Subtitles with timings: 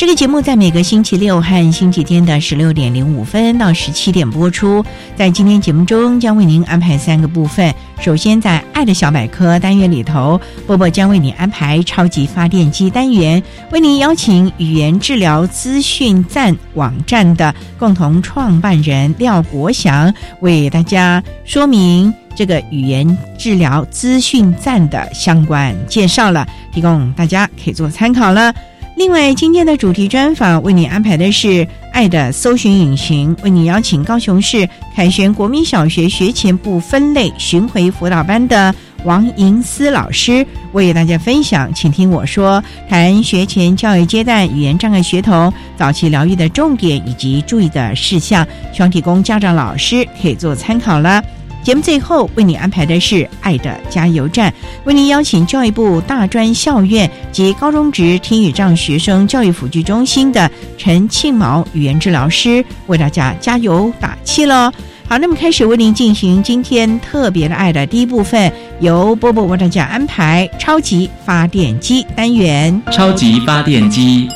[0.00, 4.82] 这个节目在每个星期六和星期天的十六点零五分到十七点播出。
[5.14, 7.70] 在今天节目中，将为您安排三个部分。
[8.00, 28.54] 首先，在“爱的小百科”单元里头，波波将为你安排“超级发电机”单元，为您邀请语言治疗资讯站网站的共同创办人廖国祥，为大家说明这个语言治疗资讯站的相关介绍了，提供大家可以做参考了。
[29.00, 31.48] 另外，今天的主题专访为你安排的是
[31.90, 41.72] 《爱的搜寻引擎》，为你邀请高雄市凯旋国民小学学前部分类巡回辅导班的王银思老师为大家分享。
[41.72, 51.24] 请听我说，谈学前教育阶段语言障碍学童早期疗愈的重点以及注意的事项，希望提供家长、老师可以做参考了。
[51.62, 54.52] 节目最后为你安排的是“爱的加油站”，
[54.84, 64.72] 为您邀请教育部大专校院及高中职听语障学生教育辅具中心的陈庆毛语言治疗师为大家加油打气喽。
[65.06, 72.80] 好，那么开始为您进行今天特别的爱的第一部分，由波波为大家安排超级发电机单元。
[72.90, 74.28] 超级发电机，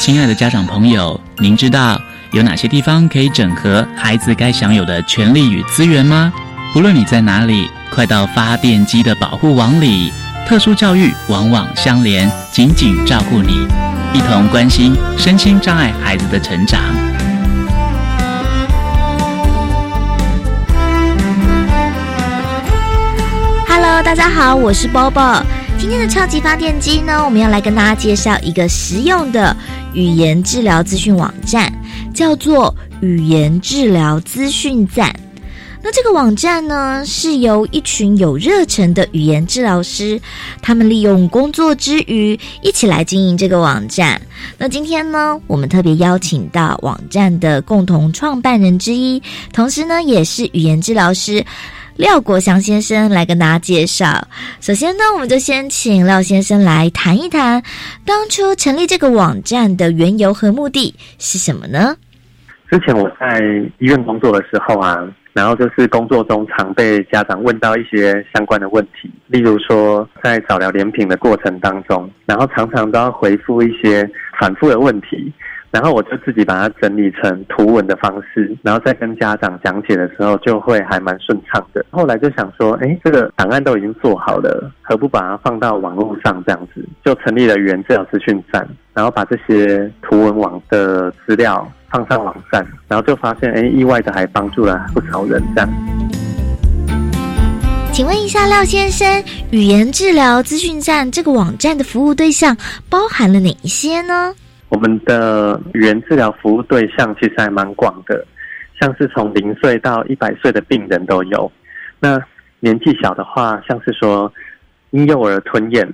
[0.00, 2.00] 亲爱的家长朋友，您知道？
[2.34, 6.32] 有哪些地方可以整合孩子该享有的权利与资源吗？
[6.74, 10.12] 无论你在哪里，快到发电机的保护网里。
[10.44, 13.68] 特殊教育网网相连，紧紧照顾你，
[14.12, 16.80] 一同关心身心障碍孩子的成长。
[23.68, 25.40] Hello，大家好，我是 Bobo。
[25.78, 29.56] 今天的超级发电机呢，我们要来跟大家介绍一个实用的
[29.92, 31.72] 语言治疗资讯网站。
[32.14, 35.14] 叫做语言治疗资讯站。
[35.82, 40.18] 那这个网站呢，是由一群有热忱的语言治疗师，
[40.62, 44.18] 他们利用工作之余一起来经营这个网站。
[44.56, 49.22] 那今天呢，我们特别邀请到网站的共同创办人之一，
[49.52, 51.44] 同时呢，也是语言治疗师
[51.96, 54.26] 廖国祥先生来跟大家介绍。
[54.62, 57.62] 首先呢，我们就先请廖先生来谈一谈，
[58.06, 61.94] 当初成立这个网站的缘由和目的是什么呢？
[62.74, 63.38] 之前我在
[63.78, 75.32] 医院工作的时候啊，然后就是工作中常被家长问到一些相关的问题，例如说在早疗联品的过程当中，然后常常都要回复一些反复的问题，
[75.70, 81.86] 然后我就自己把它整理成图文的方式，然后再跟家长讲解的时候就会还蛮顺畅的。
[81.92, 86.84] 后来就想说，哎，这个档案都已经做好了，何不把它放到网络上这样子？
[87.04, 91.70] 就成立了语言治疗资讯站，然后把这些图文网的资料。
[91.94, 95.40] 放上网站，然后就发现，哎，意外的还帮助了不少人。
[95.54, 95.70] 这样，
[97.92, 102.56] 请问一下廖先生，语言治疗资讯站这个网站的服务对象
[102.90, 104.34] 包含了哪一些呢？
[104.70, 108.26] 我们的语言治疗服务对象其实还蛮广的，
[108.80, 111.52] 像是从零岁到一百岁的病人都有。
[112.00, 112.20] 那
[112.58, 114.32] 年纪小的话，像是说
[114.90, 115.88] 婴幼儿吞咽。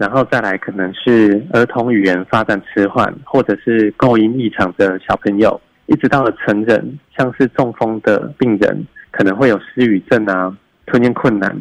[0.00, 10.56] 然后再来，可能是儿童语言发展迟缓，或者是构音异常的小朋友，一直到了成人，像是中风的病人，可能会有失语症啊，
[10.86, 11.54] 吞咽困难。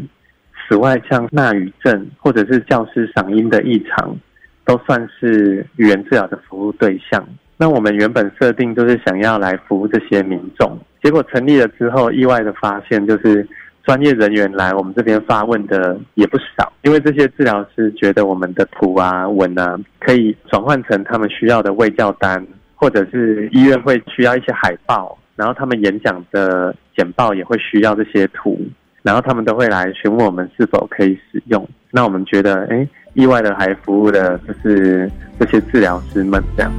[0.70, 4.16] 此外，像纳语症或者是教师嗓音的异常，
[4.64, 7.22] 都算是语言治疗的服务对象。
[7.58, 13.46] 那我们原本设定就是想要来服务这些民众，结果成立了之后，意外的发现就是
[13.90, 22.46] 专业人员来我们这边发问的也不少，因为这些治疗师觉得我们的图啊、文啊可以转换成他们需要的卫教单，
[22.76, 28.62] 或者是医院会需要一些海报，然后他们演讲的简报也会需要这些图，
[29.02, 31.68] 然后他们都会来询问我们是否可以使用。
[31.90, 35.10] 那我们觉得，哎，意外的还服务的就是
[35.40, 36.72] 这些治疗师们这样。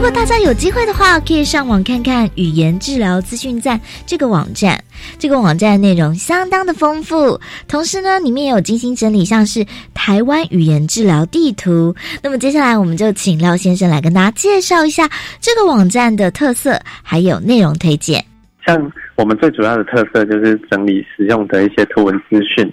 [0.00, 4.82] 如果大家有机会的话，可以上网看看语言治疗资讯站这个网站。
[5.18, 7.38] 这个网站的内容相当的丰富，
[7.68, 9.62] 同时呢，里面也有精心整理像是
[9.92, 11.94] 台湾语言治疗地图。
[12.22, 15.06] 那么接下来，我们就请廖先生来跟大家介绍一下
[15.38, 18.24] 这个网站的特色，还有内容推荐。
[18.64, 22.66] 像我们最主要的特色就是整理实用的一些图文资讯，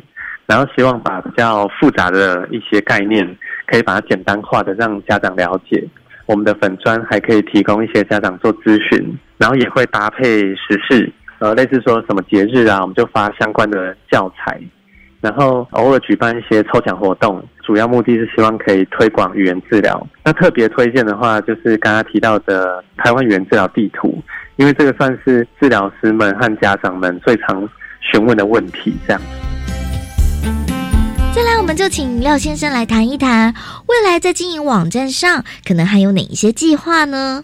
[0.46, 3.28] 然后希望把比较复杂的一些概念，
[3.66, 5.86] 可以把它简单化的让家长了解。
[6.28, 14.62] 我们的粉砖还可以提供一些家长做咨询，然后也会搭配时事，呃，类似说什么节日啊，我们就发相关的教材，
[15.22, 20.06] 然后偶尔举办一些抽奖活动，主要目的是希望可以推广语言治疗。
[20.24, 24.22] 那特别推荐的话，就是刚刚提到的台湾语言治疗地图，
[24.58, 27.68] 因为这个算是治疗师们和家长们最常
[28.02, 29.22] 询问的问题，这样。
[31.38, 33.54] 接下来，我们就请廖先生来谈一谈，
[33.86, 37.44] 未来在经营网站上可能还有哪一些计划呢？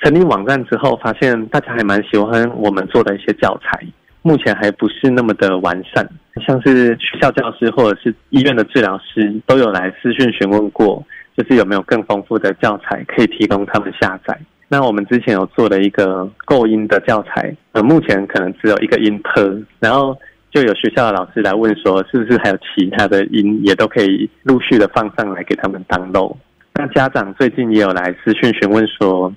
[0.00, 3.86] 成立网站之后，发现大家还蛮喜欢我们做的一些教材，
[4.22, 6.04] 目前还不是那么的完善。
[6.44, 11.00] 像是学校教师或者是医院的治疗师都有来私讯询问过，
[11.36, 14.36] 就是有没有更丰富的教材可以提供他们下载。
[14.66, 20.18] 那我们之前有做了一个构音的教材，呃，目前可能只有一个音特，然后。
[20.50, 26.36] 就有学校的老师来问说，是不是还有其他的音也都可以陆续的放上来给他们当漏？
[26.74, 29.32] 那家长最近也有来私讯询问说，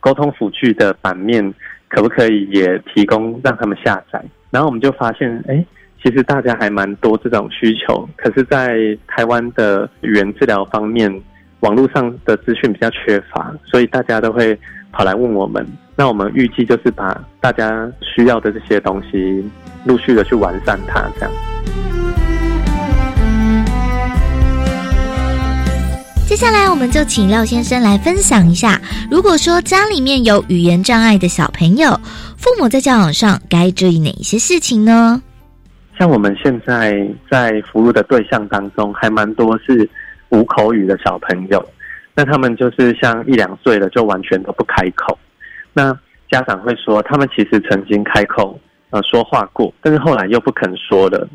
[0.00, 1.52] 沟通辅具的版面
[1.88, 4.24] 可不可以也提供让他们下载？
[4.50, 5.64] 然后我们就发现，哎，
[6.02, 11.22] 其实大家还蛮多这种需求，可是，在台湾的语言治疗方面，
[11.60, 14.58] 网络上的资讯比较缺乏，所以大家都会
[14.94, 15.66] 跑来问我们。
[15.96, 19.44] 那我们预计就是把大家需要的这些东西。
[19.84, 21.30] 陆续的去完善它，这样。
[26.26, 28.80] 接下来，我们就请廖先生来分享一下，
[29.10, 32.00] 如果说家里面有语言障碍的小朋友，
[32.38, 35.20] 父母在教养上该注意哪一些事情呢？
[35.98, 39.86] 像我们现在在服务的对象当中，还蛮多是
[40.30, 41.62] 无口语的小朋友，
[42.14, 45.18] 那他们就是像一两岁了，就完全都不开口。
[45.72, 45.92] 那
[46.30, 48.58] 家长会说，他们其实曾经开口。
[48.90, 51.28] 呃，说话过，但是后来又不肯说了。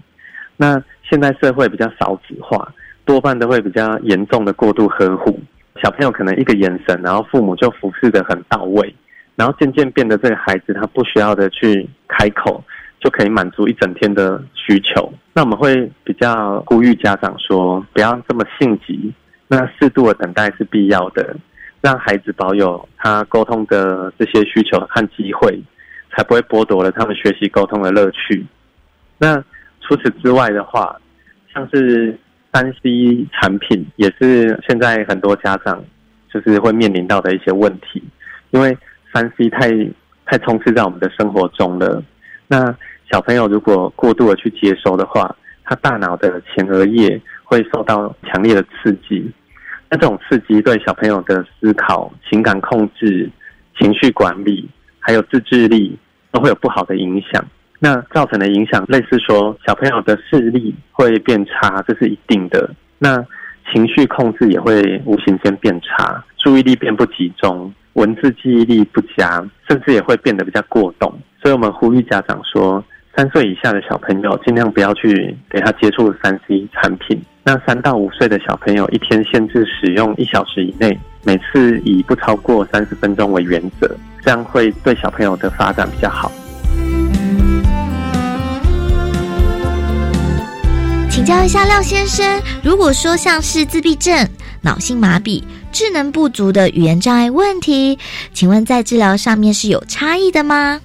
[0.56, 2.74] 那现在社会比较少子化，
[3.04, 5.38] 多半都会比较严重的过度呵护
[5.84, 8.96] 小朋友，可能一个眼神，然后父母就服侍的很到位，
[9.36, 12.64] 然后渐渐变得这个孩子他不需要的去开口，
[13.02, 15.12] 就可以满足一整天的需求。
[15.34, 19.14] 那我们会比较呼吁家长说，不要这么性急，
[19.50, 21.36] 那适度的等待是必要的，
[21.82, 25.62] 让孩子保有他沟通的这些需求和机会。
[26.18, 28.44] 才不会剥夺了他们学习沟通的乐趣。
[29.20, 29.36] 那
[29.80, 31.00] 除此之外的话，
[31.54, 32.18] 像是
[32.52, 35.82] 三 C 产品，也是现在很多家长
[36.34, 38.04] 就是会面临到的一些问题。
[38.50, 38.76] 因为
[39.14, 39.70] 三 C 太
[40.26, 42.04] 太充斥在我们的生活中了。
[42.48, 42.76] 那
[43.12, 45.34] 小朋友如果过度的去接收的话，
[45.64, 49.32] 他大脑的前额叶会受到强烈的刺激。
[49.90, 53.30] 那这种刺激对小朋友的思考、情感控制、
[53.78, 54.70] 情绪管理。
[55.02, 55.98] 还有自制力
[56.30, 57.44] 都会有不好的影响，
[57.80, 62.70] 那造成的影响类似说小朋友的视力会变差，这是一定的。
[63.00, 63.26] 那
[63.72, 71.12] 情绪控制也会无形间变差，注意力变不集中，文字记忆力不佳，甚至也会变得比较过动。
[71.42, 72.84] 所以我们呼吁家长说，
[73.20, 77.22] 三岁以下的小朋友尽量不要去给他接触三 C 产品。
[77.44, 83.94] 那三到五岁的小朋友一天限制使用一小时以内，每次以不超过三十分钟为原则。
[84.22, 86.32] 这样会对小朋友的发展比较好。
[91.10, 94.30] 请教一下廖先生，如果说像是自闭症、
[94.62, 98.00] 脑性麻痹、智能不足的语言障碍问题，
[98.32, 100.80] 请问在治疗上面是有差异的吗？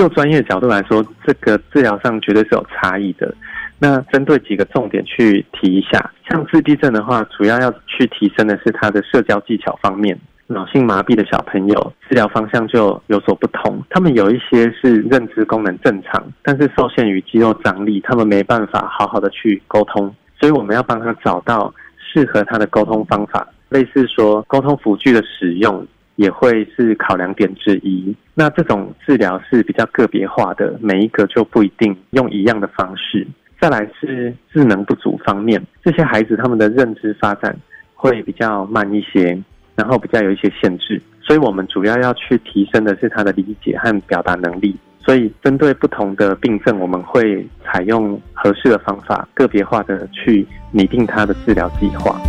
[0.00, 3.34] 就专业角度来说，这个治疗上绝对是有差异的。
[3.78, 10.18] 那针对几个重点去提一下，像自闭症的话，主要要去提升的是他的社交技巧方面。
[10.46, 13.78] 脑性麻痹的小朋友，治疗方向就有所不同。
[13.90, 20.14] 他们有一些是认知功能正常，但是受限于肌肉张力，他们没办法好好的去沟通。
[20.40, 25.86] 所以我们要帮他找到适合他的沟通方法，类似说沟通辅具的使用
[26.20, 28.14] 也会是考量点之一。
[28.34, 33.26] 那这种治疗是比较个别化的，每一个就不一定用一样的方式。
[33.58, 37.56] 再来是智能不足方面，这些孩子他们的认知发展
[37.94, 39.42] 会比较慢一些，
[39.74, 44.76] 然后比较有一些限制，所以我们主要要去提升的是他的理解和表达能力。
[44.98, 52.20] 所以针对不同的病症，我们会采用合适的方法，个别化的去拟定他的治疗计划。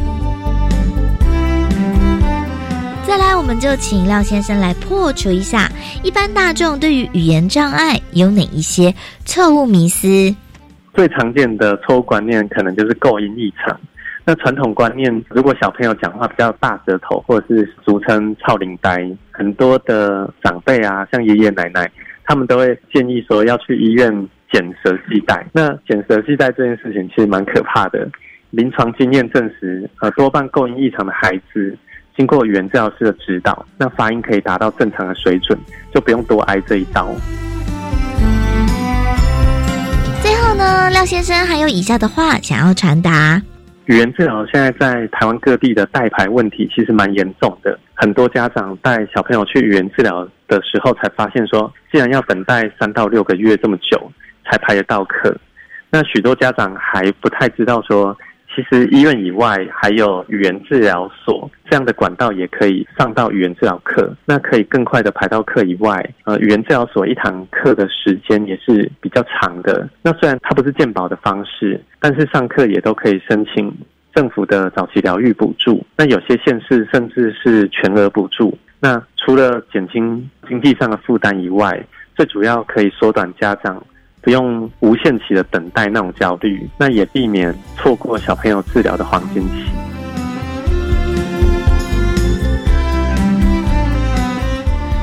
[3.11, 5.67] 再来，我们就请廖先生来破除一下
[6.01, 10.07] 一般大众对于语言障碍有哪一些错误迷思。
[10.93, 13.77] 最常见的错误观念可能就是构音异常。
[14.23, 21.91] 那传统观念，如果小朋友讲话比较大舌头，或者是俗称“操领呆”，很多的长辈啊，像爷爷奶奶，
[22.23, 24.09] 他们都会建议说要去医院
[24.53, 25.45] 剪舌系带。
[25.51, 28.07] 那剪舌系带这件事情其实蛮可怕的。
[28.51, 31.77] 临床经验证实，呃，多半构音异常的孩子，
[32.17, 35.57] 经过语言治疗师的指导，那发音可以达到正常的水准，
[35.93, 37.07] 就不用多挨这一刀。
[40.21, 43.41] 最后呢，廖先生还有以下的话想要传达：
[43.85, 54.11] 语言治疗现在在台湾各地的代牌问题其实蛮严重的，很多家长带小朋友去语言治疗的时候才发现说，既然要等待三到六个月这么久
[54.45, 55.35] 才排得到课，
[55.89, 58.15] 那许多家长还不太知道说。
[58.53, 66.03] 其实医院以外还有语言治疗所这样的管道，也可以上到语言治疗课，那可以更快的排到课以外。
[66.25, 69.89] 呃，语言治疗所一堂课的时间也是比较长的。
[70.01, 73.73] 那虽然它不是健保的方式，但是上课也都可以申请
[74.13, 75.81] 政府的早期疗愈补助。
[75.95, 78.57] 那有些县市甚至是全额补助。
[78.81, 81.81] 那除了减轻经济上的负担以外，
[82.15, 83.81] 最主要可以缩短家长。
[84.21, 89.71] 不用无限期的等待那种焦虑，那也避免错过小朋友治疗的黄金期。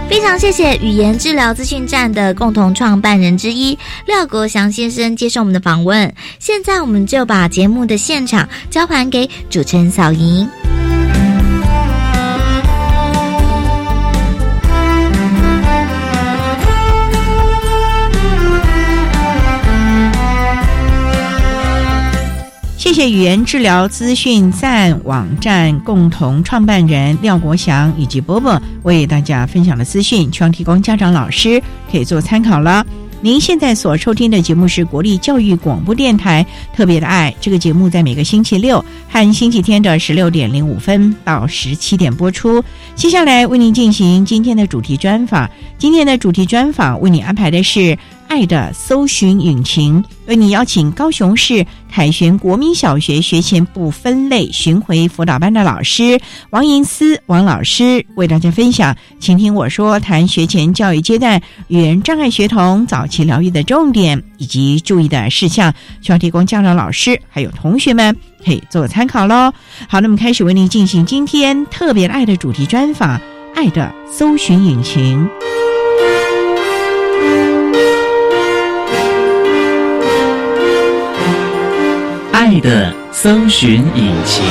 [0.08, 6.14] 非常谢谢语言治疗资讯站的共同创办人之一廖国祥先生接受我们的访问。
[6.38, 10.48] 现在我们就把节目的现场交还给主持人小莹。
[22.98, 31.62] 谢语言治疗资讯站网站共同创办人廖国祥以及波波为大家分享的资讯，希望提供家长老师
[31.92, 32.84] 可以做参考了。
[33.20, 42.60] 您现在所收听的节目是国立教育广播电台特别的爱，这个节目在每个星期六和星期天的十六点零五分到十七点播出。
[42.96, 47.96] 接下来为您进行今天的主题专访，今天的主题专访为你安排的是。
[48.28, 56.20] 爱的搜寻引擎为你邀请高雄市凯旋国民小学学前部分类巡回辅导班的老师
[56.50, 69.52] 王银思王老师为大家分享，请听我说谈学前教育阶段语言障碍学童早期疗愈的重点以及注意的事项，需要提供家长、老师还有同学们可以做参考喽。
[69.88, 73.20] 好，那么开始为您进行今天特别爱的主题专访，
[73.54, 75.26] 爱的搜寻引擎。
[82.48, 84.42] 爱的搜寻引擎。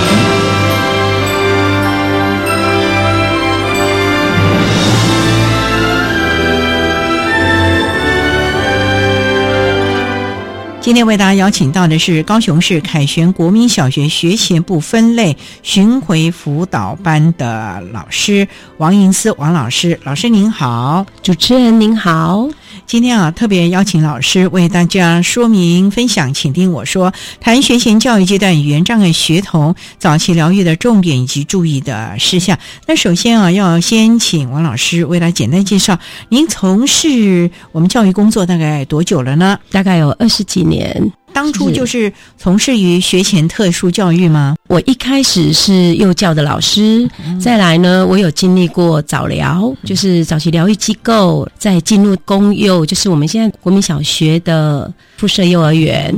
[10.80, 22.48] 今天为大家邀请到的是高雄市凯旋国民小学学前部分类巡回辅导班的老师王银思王老师，老师您好，主持人您好。
[22.88, 32.58] 今天啊，特别邀请老师为大家说明分享，请听我说谈学前教育阶段语言障碍学童早期疗愈的重点以及注意的事项。
[32.86, 39.60] 那首先啊，要先请王老师为大家简单介绍，您从事我们教育工作大概多久了呢？
[39.70, 41.12] 大概有二十几年。
[41.34, 44.56] 当初就是从事于学前特殊教育吗？
[44.68, 47.08] 我一开始是幼教的老师，
[47.40, 56.14] 再来呢，我有经历过早疗，就是早期疗愈机构，再进入公幼，就是我们现在国民小学的附设幼儿园，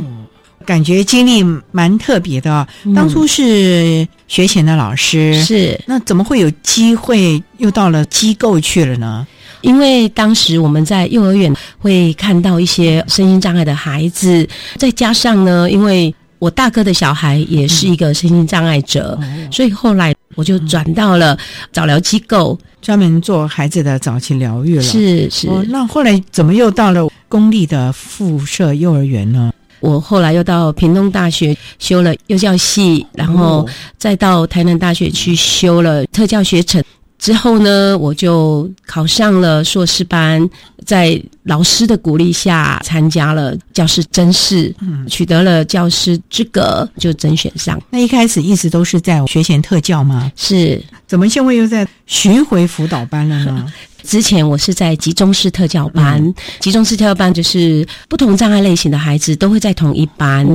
[0.66, 2.66] 感觉经历蛮特别的。
[2.96, 9.28] 当初是学前的老师，是那怎么会有机会又到了机构去了呢？
[9.62, 14.48] 因为当时我们在幼儿园会看到一些身心障碍的孩子，
[14.78, 19.20] 再加上呢，因为我大哥的小孩也是一个身心障碍者，
[19.52, 21.38] 所以后来我就转到了
[21.74, 24.82] 早疗机构，专门做孩子的早期疗愈了。
[24.82, 29.52] 是是，那后来怎么又到了公立的附设幼儿园呢？
[29.82, 33.66] 我后来又到屏东大学修了幼教系，然后
[33.98, 36.84] 再到台南大学去修了特教学程。
[37.20, 40.50] 之后呢，我就考上了硕士班，
[40.86, 44.74] 在老师的鼓励下参加了教师甄试，
[45.08, 47.80] 取得了教师资格，就甄选上。
[47.90, 50.32] 那一开始一直都是在学前特教吗？
[50.38, 53.74] 是，怎么现在又在巡回辅导班了呢？
[54.04, 60.48] 之前我是在集中式特教班，集中式特教班就是不同障碍类型的孩子都会在同一班。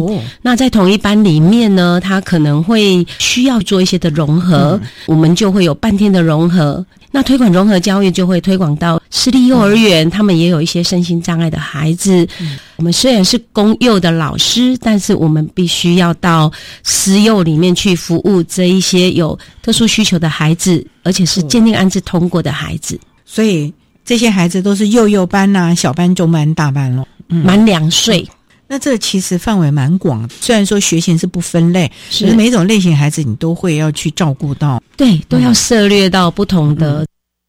[0.43, 6.85] 那在同一班里面呢，他可能会需要做一些的融合，我们就会有半天的融合。
[7.11, 12.27] 那推广融合教育就会推广到私立幼儿园，他们也有一些身心障碍的孩子。
[12.75, 16.51] 我们虽然是公幼的老师，但是我们必须要到
[16.83, 22.99] 私幼里面去服务这一些有特殊需求的孩子，而且是鉴定安置通过的孩子。
[23.25, 23.73] 所以
[24.05, 28.27] 这些孩子都是幼幼班呐，小班、中班、大班了，满两岁。
[28.67, 37.07] 那这其实范围蛮广，虽然说学前是不分类，是每种类型孩子你都会要去照顾到，对，都要涉猎到不同的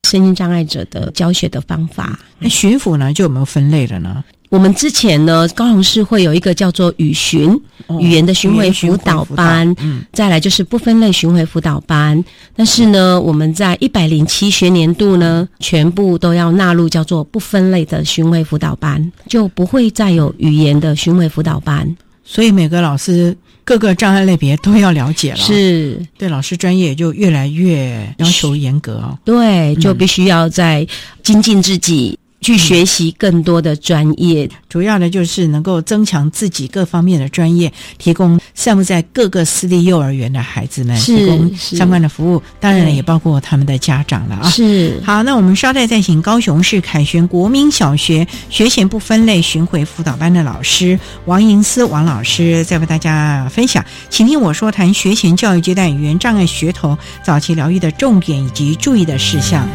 [0.09, 2.19] 身心障碍者的教学的方法。
[2.37, 4.23] 那巡抚呢，就有没有分类了呢？
[4.55, 7.51] 我们之前呢，高雄市会有一个叫做语巡
[7.99, 12.23] 语言的巡回辅导班，嗯，再来就是不分类巡回辅导班。
[12.55, 21.93] 但是呢，我们在一百零七学年度呢，全部都要纳入叫做不分类的巡回辅导班，就不会再有语言的巡回辅导班。
[22.23, 23.35] 所以每个老师
[23.65, 29.19] 各个障碍类别都要了解了，是对老师专业就越来越要求严格哦。
[29.25, 30.87] 对，就必须要在
[31.21, 32.17] 精进自己。
[32.45, 44.49] 去学习更多的专业，主要的就是能够增强自己各方面的专业，提供项目在各个私立幼儿园的孩子们提供相关的服务，当然也包括他们的家长了啊。
[44.51, 45.01] 是。
[45.03, 59.67] 好，那我们稍待再请高雄市凯旋国民小学学前不分类巡回辅导班的老师王银思王老师，再为大家分享，请听我说谈学前教育阶段语言障碍学童早期疗愈的重点以及注意的事项。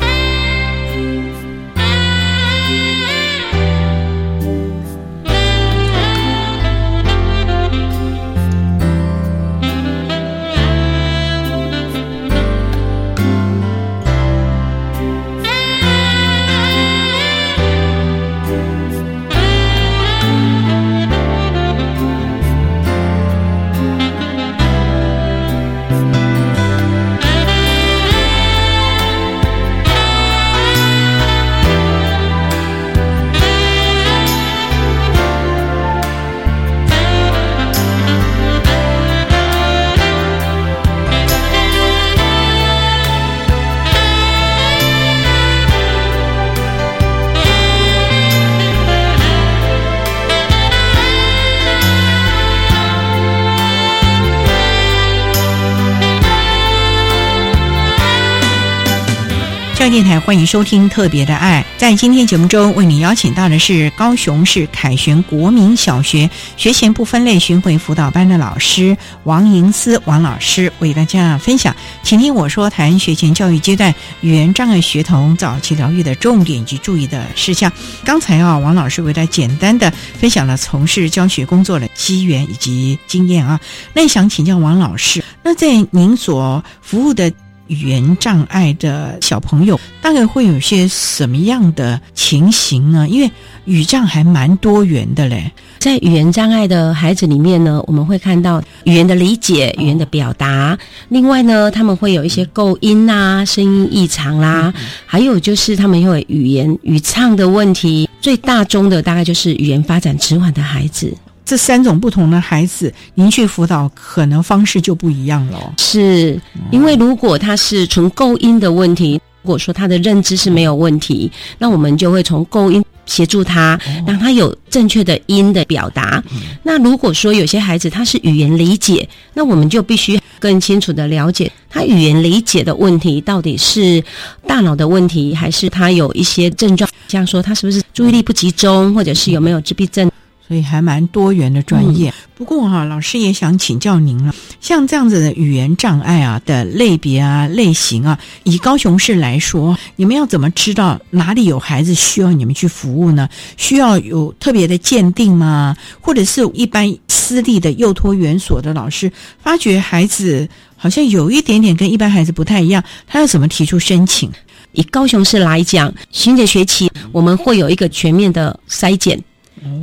[60.30, 61.60] 欢迎收听《特别的爱》。
[61.80, 71.74] 在今天节目中，为你邀请到的是高雄市凯旋国民小学学前不分类巡回辅导班的老师王银思王老师，为大家分享。
[72.04, 77.72] 请听我说，谈学前教育阶段语言障碍学童早期疗愈的重点及注意的事项。
[78.04, 83.58] 刚才啊，王老师为大家简单的分享了从事教学工作的机缘以及经验啊。
[83.92, 87.32] 那想请教王老师，那在您所服务的。
[87.70, 93.08] 语言障碍的小朋友大概会有些什么样的情形呢？
[93.08, 93.30] 因为
[93.64, 95.50] 语障还蛮多元的嘞。
[95.78, 100.76] 在语言障碍的孩子里面呢，我们会看到语言的理解、语言的表达。
[101.08, 104.74] 另外呢，他们会有一些构音啊、声音异常啦，
[105.06, 108.08] 还有就是他们会语言语唱的问题。
[108.20, 111.14] 最大宗的大概就是语言发展迟缓的孩子。
[111.50, 115.74] 这三种不同的孩子，您去辅导可能方式就不一样了。
[115.78, 126.22] 是因为如果他是纯构音的问题，如果说他的认知是没有问题，那我们就会从构音协助他，让他有正确的音的表达。
[126.62, 134.00] 那如果说有些孩子他是语言理解，那我们就必须更清楚的了解他语言理解的问题到底是
[134.46, 140.08] 大脑的问题，还是他有一些症状，像说他是不是注意力不集中，或者是有没有自闭症。
[140.50, 144.34] 所以还蛮多元的专业，不过哈，老师也想请教您了。
[144.60, 153.28] 像这样子的语言障碍啊的类别啊类型啊，以高雄市来说，你们要怎么知道哪里有孩子需要你们去服务呢？
[153.56, 155.76] 需要有特别的鉴定吗？
[156.00, 164.28] 或者是一般私立的幼托园所的老师发觉孩子好像有一点点跟一般孩子不太一样，他要怎么提出申请？
[164.72, 169.22] 以高雄市来讲，新的学期我们会有一个全面的筛检。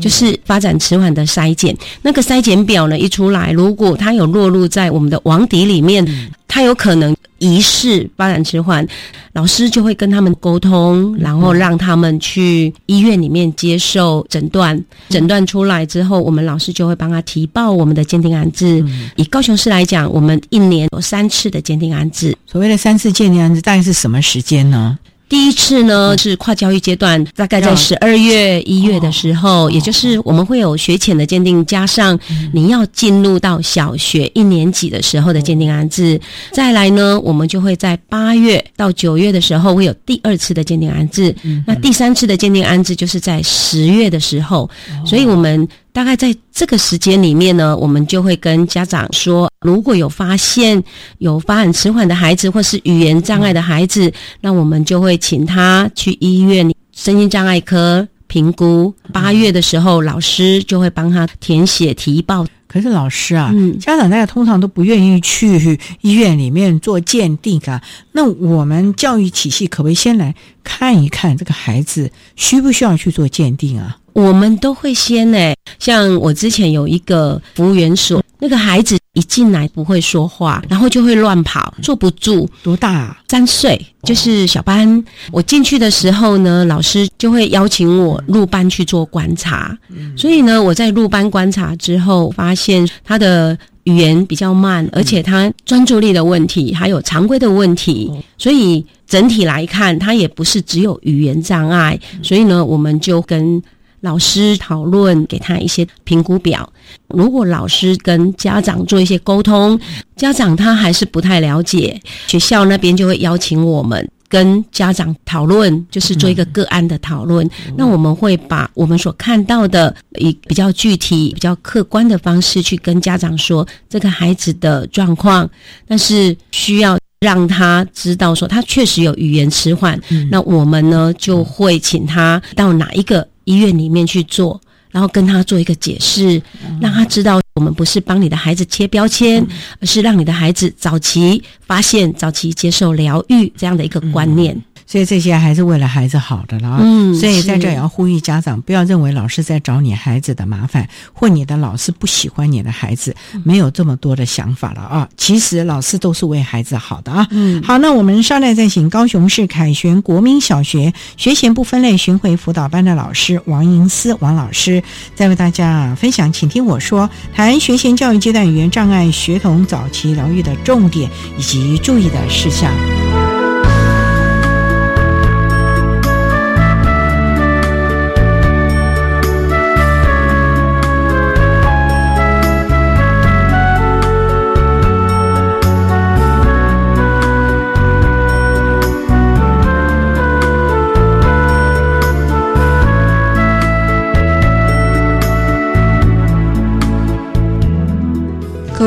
[0.02, 1.76] 就是发展迟缓的筛检。
[2.02, 6.06] 那个筛检表呢一出来，如果它有落入在我们的网底里面，
[6.48, 8.88] 它有可能疑似发展迟缓，
[9.34, 14.82] 老师就会跟他们沟通，然后让他们去医院里面接受诊断。
[15.10, 18.84] 诊断出来之后，我们老师就会帮他提报我们的鉴定安置。
[19.16, 22.36] 以高雄市来讲，我们一年有三次的鉴定安置。
[22.48, 24.98] 所谓的三次鉴定安置，大概是什么时间呢？
[25.30, 32.18] 第一次呢是跨教育阶段，大概在十二月、一月的时候，也就是我们会有学前的鉴定，加上
[32.54, 36.20] 你要进入到小学一年级的时候的鉴定安置。
[36.52, 41.36] 再来呢，我们就会在八月到九月的时候会有第二次的鉴定安置。
[41.66, 44.70] 那第三次的鉴定安置就是在十月的时候，
[45.06, 45.68] 所以我们。
[45.98, 50.84] 大概在这个时间里面呢，我们就会跟家长说，如果有发现
[51.18, 58.94] 有发展迟缓的孩子或是语言障碍的孩子，那我们就会请他去医院身心障碍科评估。
[59.12, 62.46] 八月的时候，老师就会帮他填写提报。
[62.68, 67.82] 可是老师啊，嗯家长大家通常都不愿意去医院里面做鉴定啊。
[68.12, 73.98] 那我们教育体系可不可以先来看一看这个孩子需不需要去做鉴定啊？
[74.14, 82.48] 我们都会先呢，像我之前有一个服务员所，那个孩子一进来不会说话，然后就会乱跑，坐不住。
[82.62, 83.18] 多大？
[83.28, 85.04] 三岁，就是小班。
[85.32, 89.76] 我进去的时候呢，老师就会邀请我入班去做观察。
[90.16, 98.12] 所以呢，我在入班观察之后，发现他的语言比较慢，而且他专注力的问题，还有常规的问题。
[98.38, 102.00] 所以整体来看，他也不是只有语言障碍。
[102.22, 103.60] 所以呢，我们就跟。
[104.02, 106.72] 老师讨论，给他一些评估表。
[107.10, 109.80] 如果老师跟家长做一些沟通，
[110.16, 117.50] 家长他还是不太了解，学校那边就会邀请我们跟家长讨论，就是做一个个案的讨论。
[117.76, 125.50] 那我们会把我们所看到的以比较具体、比较客观的方式去跟家长说这个孩子的状况，
[125.88, 130.00] 但是需要让他知道说他确实有语言迟缓。
[130.30, 133.28] 那我们呢就会请他到哪一个。
[133.48, 134.60] 医院里面去做，
[134.92, 136.42] 然后跟他做一个解释，
[136.82, 139.46] 让他知道我们不是帮你的孩子贴标签，
[139.80, 144.62] 而是让你的孩子早期发现、早期接受疗愈这样的一个观念。
[144.88, 146.80] 所以这些还是为了孩子好的了啊！
[146.82, 155.10] 嗯，所以在这也要呼吁家长，不要认为老师在找你孩子的麻烦，或你的老师不喜欢你的孩子，没有这么多的想法了啊！
[155.18, 157.28] 其实老师都是为孩子好的啊！
[157.32, 164.82] 嗯，好，那我们稍待再请高雄市凯旋国民小学学前不分类巡回辅导班的老师王银思王老师，
[165.16, 172.72] 再为大家分享，请听我说，谈学前教育阶段语言障碍学童早期疗愈的重点以及注意的事项。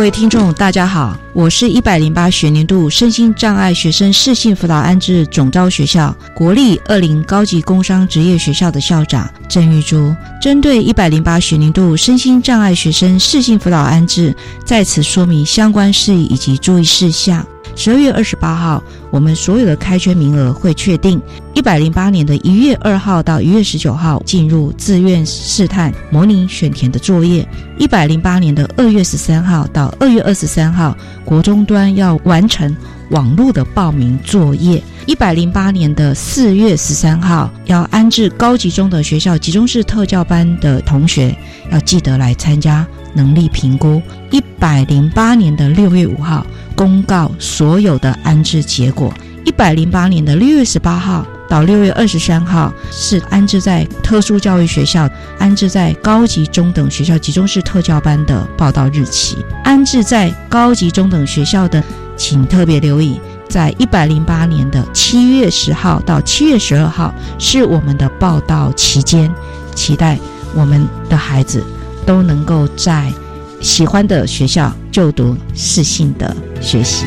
[0.00, 10.12] 各位听众，大家好，我是一百零八学年度身心障碍学生适性辅导安置总招学校国立二零高级工商职业学校的校长郑玉珠。
[10.42, 17.46] 针对一百零八学年度身心障碍学生适性辅导安置，在此说明相关事宜以及注意事项。
[17.76, 21.22] 十二月二十八号，我们所有的开缺名额会确定。
[21.54, 27.46] 一百零八年的一月二号到一月十九号进入自愿试探模拟选填的作业。
[27.78, 30.96] 一百零八年的二月十三号到二月二十三号，
[31.30, 32.76] 国中端要完成
[33.10, 34.82] 网络的报名作业。
[35.06, 41.32] 一百零八年的四月十三号，要安置高级中的学校集中式特教班的同学，
[41.70, 44.02] 要记得来参加能力评估。
[44.32, 46.44] 一百零八年的六月五号。
[46.76, 49.12] 公告所有的安置结果。
[49.44, 59.36] 一百零八年的六月十八号到六月二十三号是安置在特殊教育学校、安置在高级中等学校集中式特教班的报道日期。
[59.64, 61.82] 安置在高级中等学校的，
[62.16, 69.32] 请特别留意，在一百零八年的七月十号到七月十二号是我们的报道期间。
[69.74, 70.18] 期待
[70.54, 71.64] 我们的孩子
[72.06, 73.12] 都能够在。
[73.60, 77.04] 喜欢的学校就读，适性的学习。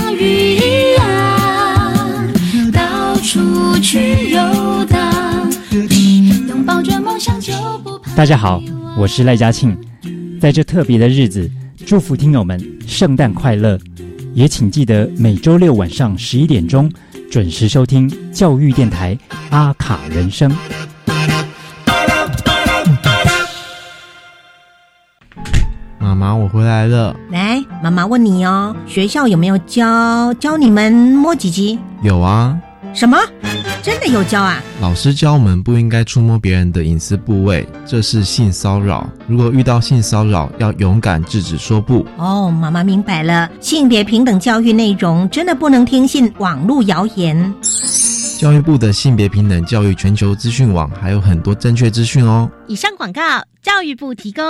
[0.00, 2.32] 像雨一样，
[2.72, 5.52] 到处去游荡，
[6.48, 7.52] 拥抱着梦想就
[7.84, 8.14] 不怕。
[8.14, 8.62] 大家好，
[8.96, 9.76] 我是赖嘉庆，
[10.40, 11.50] 在这特别的日子，
[11.84, 13.78] 祝福听友们圣诞快乐，
[14.32, 16.90] 也请记得每周六晚上十一点钟
[17.30, 19.16] 准时收听教育电台
[19.50, 20.50] 阿卡人生。
[25.98, 27.14] 妈妈，我回来了。
[27.30, 31.78] 来，妈妈问你哦，学校有没有教教你们摸鸡鸡？
[32.02, 32.54] 有啊，
[32.92, 33.18] 什么？
[33.82, 34.62] 真的有教啊？
[34.82, 39.08] 老师教我们不应该触摸别人的隐私部位，这是性骚扰。
[39.26, 42.06] 如果遇到性骚扰，要勇敢制止，说不。
[42.18, 43.50] 哦，妈妈明白了。
[43.60, 47.54] 性别平等教育内容真的不能听信网络谣言。
[48.38, 52.50] 教育部的性别平等教育全球资讯网还有很多正确资讯哦。
[52.66, 53.22] 以上广告，
[53.62, 54.42] 教育部提供。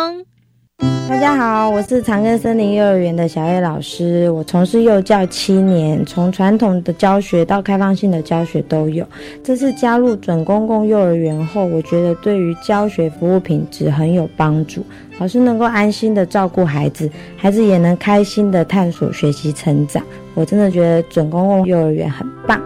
[1.08, 4.30] 大家好，我是长庚森林幼儿园的小叶老师。
[4.30, 9.04] 我从事幼教七年，从传统的教学到开放性的教学都有。
[9.42, 14.84] 这次加入准公共幼儿园后，我觉得对于教学服务品质很有帮助。
[15.18, 20.02] 老师能够安心的照顾孩子，孩子也能开心的探索、学习、成长。
[20.34, 22.58] 我真的觉得准公共幼儿园很棒。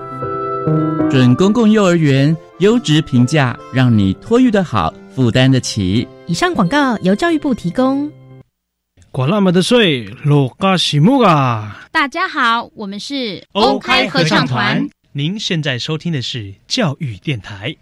[1.10, 6.06] 准公共幼儿园优质评价，让你托育的好，负担得起。
[6.26, 8.10] 以上广告由教育部提供。
[9.10, 11.86] 管那么的水，罗嘎西木啊！
[11.92, 14.88] 大家好，我们是 OK 合唱团。
[15.12, 17.76] 您现在收听的是教育电台。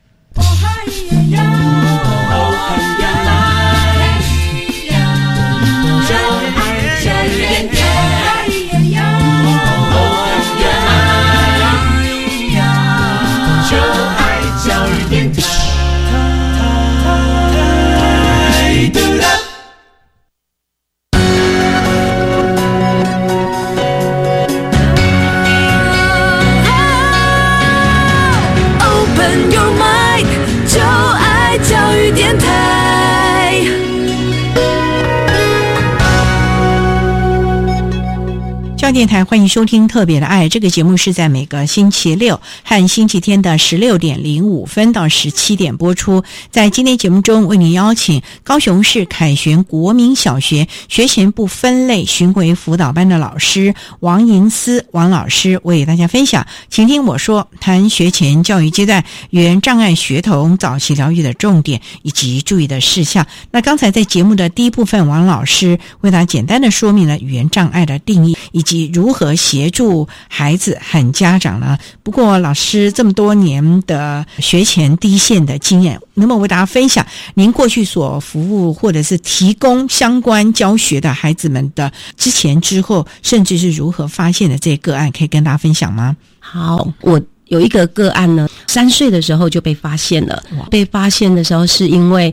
[38.92, 46.22] 电台欢迎收听《特别的爱》这个节目，是在每个星期六和星期天的十六点零五分到十七点播出。
[46.50, 56.46] 在今天节目中，为您邀请高雄市凯旋国民小学学前部分类巡回辅导班的老师王银思王老师为大家分享。
[56.68, 63.26] 请听我说，谈学前教育阶段语言障碍学童早期疗愈的重点以及注意的事项。
[63.52, 68.81] 那刚才在节目的第一部分，王老师为大家简单的说明了语言障碍的定义以及。
[68.92, 71.76] 如何协助孩子和家长呢？
[72.02, 86.16] 不过老师这么多年的学前第一线的经验，能不能为大家分享您过去所服务或者是提供相关教学的孩子们的之前、之后，甚至是如何发现的这些个案，可以跟大家分享吗？
[86.38, 90.42] 好，我有一个个案呢，三岁的时候就被发现了。
[90.70, 92.32] 被发现的时候是因为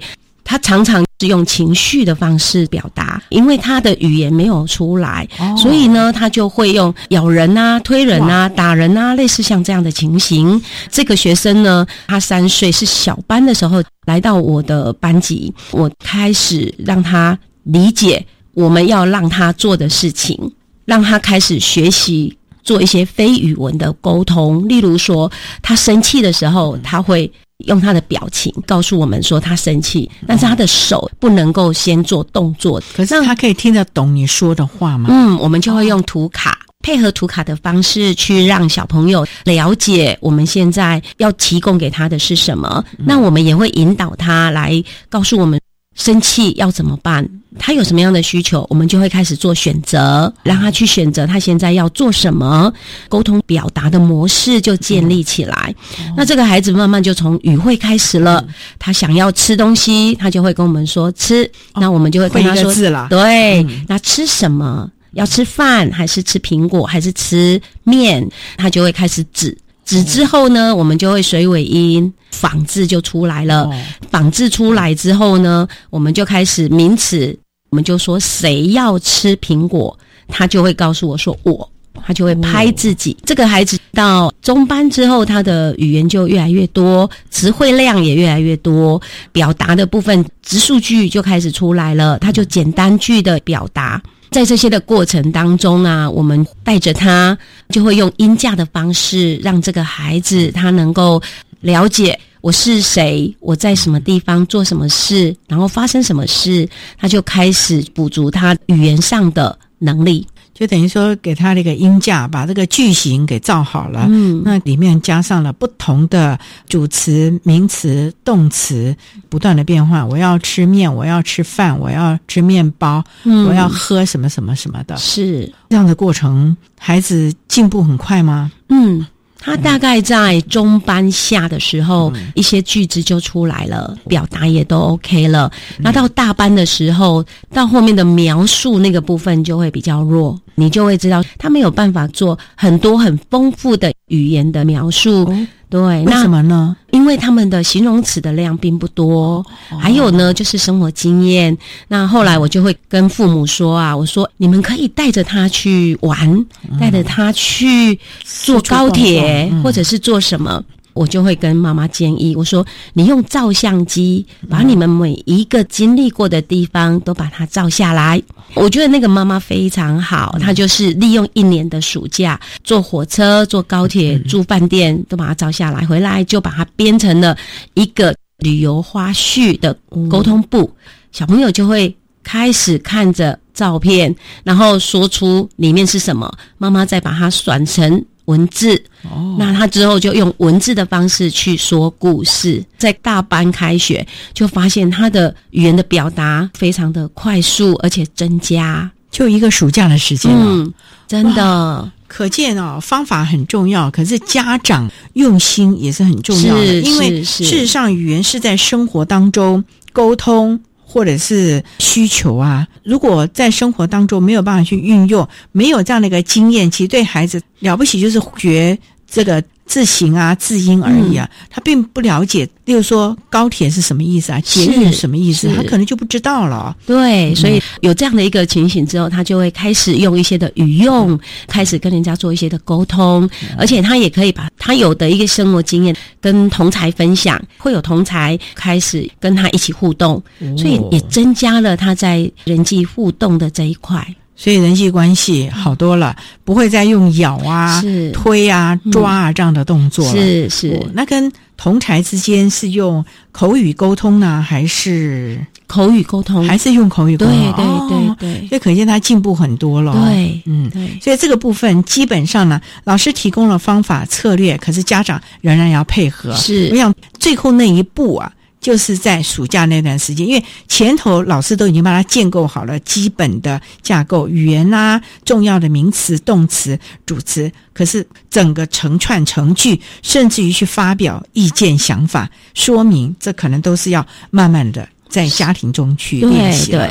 [0.49, 1.05] 他常常。
[1.21, 10.62] 是用情绪的方式表达，因为他的语言没有出来，所以呢，他就会用咬人啊、推人啊、打人啊，类似像这样的情形。
[10.89, 20.53] 这个学生呢，他三岁是小班的时候来到我的班级，我开始让他理解我们要让他做的事情，
[20.85, 22.38] 让他开始学习
[22.69, 25.32] 做一些非语文的沟通，例如说
[25.63, 27.32] 他生气的时候，他会。
[27.67, 32.82] 用他的表情告诉我们说他生气，但是他的手不能够先做动作。
[32.95, 35.10] 可是他可以听得懂你说的话吗？
[35.12, 42.82] 嗯，我们就会用图卡配合图卡的方式去让小朋友了解我们现在要提供给他的是什么。
[42.97, 45.60] 那我们也会引导他来告诉我们。
[45.99, 47.27] 生气要怎么办？
[47.59, 52.71] 他有什么样的需求，我们就会开始做选择，让他去选择他现在要做什么，
[53.09, 55.75] 沟通表达的模式就建立起来。
[56.15, 58.43] 那这个孩子慢慢就从语会开始了，
[58.77, 61.49] 他想要吃东西，他就会跟我们说吃。
[61.75, 64.89] 那我们就会跟他说字了，对，那吃什么？
[65.13, 68.25] 要吃饭还是吃苹果还是吃面？
[68.55, 69.57] 他就会开始指。
[69.83, 73.69] 指之后呢，我们就会水尾音仿制就出来了。
[74.09, 77.37] 仿制出来之后呢，我们就开始名词，
[77.69, 81.69] 我们就说谁要吃苹果，他就会告诉我说我，
[82.05, 83.15] 他就会拍自己。
[83.25, 94.01] 这个孩子到中班之后，他的语言就越来越多，词汇量也越来越多，表达的部分直述句就开始出来了，他就简单句的表达。
[94.31, 97.35] 在这些的过程当中啊，我们带着他，
[97.69, 101.19] 就会用音架的方式，让这个孩子他能够
[101.62, 106.67] 了解我是谁，我在什么地方做什么事，然后发生什么事，
[106.98, 110.26] 他就开始补足他语言上的能力。
[110.54, 114.08] 就等于说给他那个音架，把这个句型给造好了。
[114.10, 118.93] 嗯那里面加上了不同的主词、名词、动词，
[119.30, 120.06] 不断的变换。
[120.10, 124.98] 我要吃面，我要吃饭，我要吃面包，嗯我要喝什么什么什么的。
[124.98, 128.52] 是这样的过程，孩子进步很快吗？
[128.67, 129.06] 嗯。
[129.39, 135.49] 他大概在中班下的时候，一些句子就出来了，表达也都 OK 了。
[135.78, 145.34] 那到大班的时候，到后面的描述那个部分就会比较弱，你就会知道他没有办法做很多很丰富的语言的描述。
[145.69, 146.75] 对，为那什么呢？
[146.91, 149.45] 因为他们的形容词的量并不多，
[149.79, 151.55] 还有呢，就是生活经验。
[151.88, 156.45] 那后来我就会跟父母说啊，我说你们可以带着他去玩，
[156.79, 160.63] 带着他去坐高铁，嗯或者是做什么。
[160.99, 168.21] 我就会跟妈妈建议，我说你用照相机把你们每一个经历过的地方都把它照下来。
[168.53, 177.38] 我觉得那个妈妈非常好，她就是利用一年的暑假，坐火车、坐高铁、住饭店，都把它照下来，回来就把它编成了
[177.75, 179.73] 一个旅游花絮的
[180.09, 180.69] 沟通簿，
[181.13, 188.81] 小朋友就会开始看着照片，然后说出里面是什么，妈妈再把它转成文字。
[189.03, 200.73] 哦，那他之后就用文字的方式去说故事，在大班开学就发现他的语言的表达非常的快速，而且增加，就一个暑假的时间啊，嗯，
[201.07, 201.91] 真的。
[202.07, 209.63] 可见哦，方法很重要，可是家长用心也是很重要的，是因为事实上语言是在生活当中
[209.93, 210.59] 沟通。
[210.91, 218.75] 或者是需求啊，如果在生活当中没有办法去运用，没有这样的一个经验，其实对孩子了不起就是学
[219.10, 222.48] 这个字形啊、字音而已啊，他并不了解。
[222.65, 226.76] 例如说高铁是什么意思啊，捷运是什么意思，他可能就不知道了。
[226.86, 240.22] 对，所以有这样的一个情形之后，他就会开始用一些的语用，开始跟人家做一些的沟通，而且他也可以把他有的一个生活经验跟同才分享，会有同才开始跟他一起互动，
[240.56, 244.06] 所以也增加了他在人际互动的这一块。
[244.41, 250.12] 所以人际关系好多了，不会再用咬啊、推啊、抓啊这样的动作了。
[250.13, 256.47] 是是哦那跟同才之间是用口语沟通呢，还是口语沟通？
[256.47, 257.36] 还是用口语沟通？
[257.36, 259.91] 对对对对，所以可见他进步很多了。
[259.91, 266.34] 对嗯，对，所以这个部分基本上呢，老师提供了方法策略，可是家长仍然要配合。
[266.38, 268.32] 是我想最后那一步啊。
[268.60, 286.88] 就是在暑假那段时间，因为前头老师都已经帮他建构好了基本的架构、语言啊、重要的名词、动词、主词，可是整个成串成句，甚至于去发表意见、想法、说明，这可能都是要慢慢的在家庭中去练习对。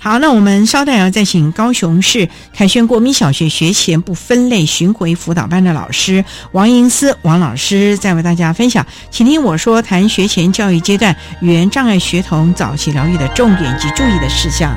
[0.00, 14.76] 好，那我们稍待要再请高雄市凯旋国民小学学前部分类巡回辅导班的老师王银思王老师，再为大家分享，请听我说谈学前教育阶段语言障碍学童早期疗愈的重点及注意的事项。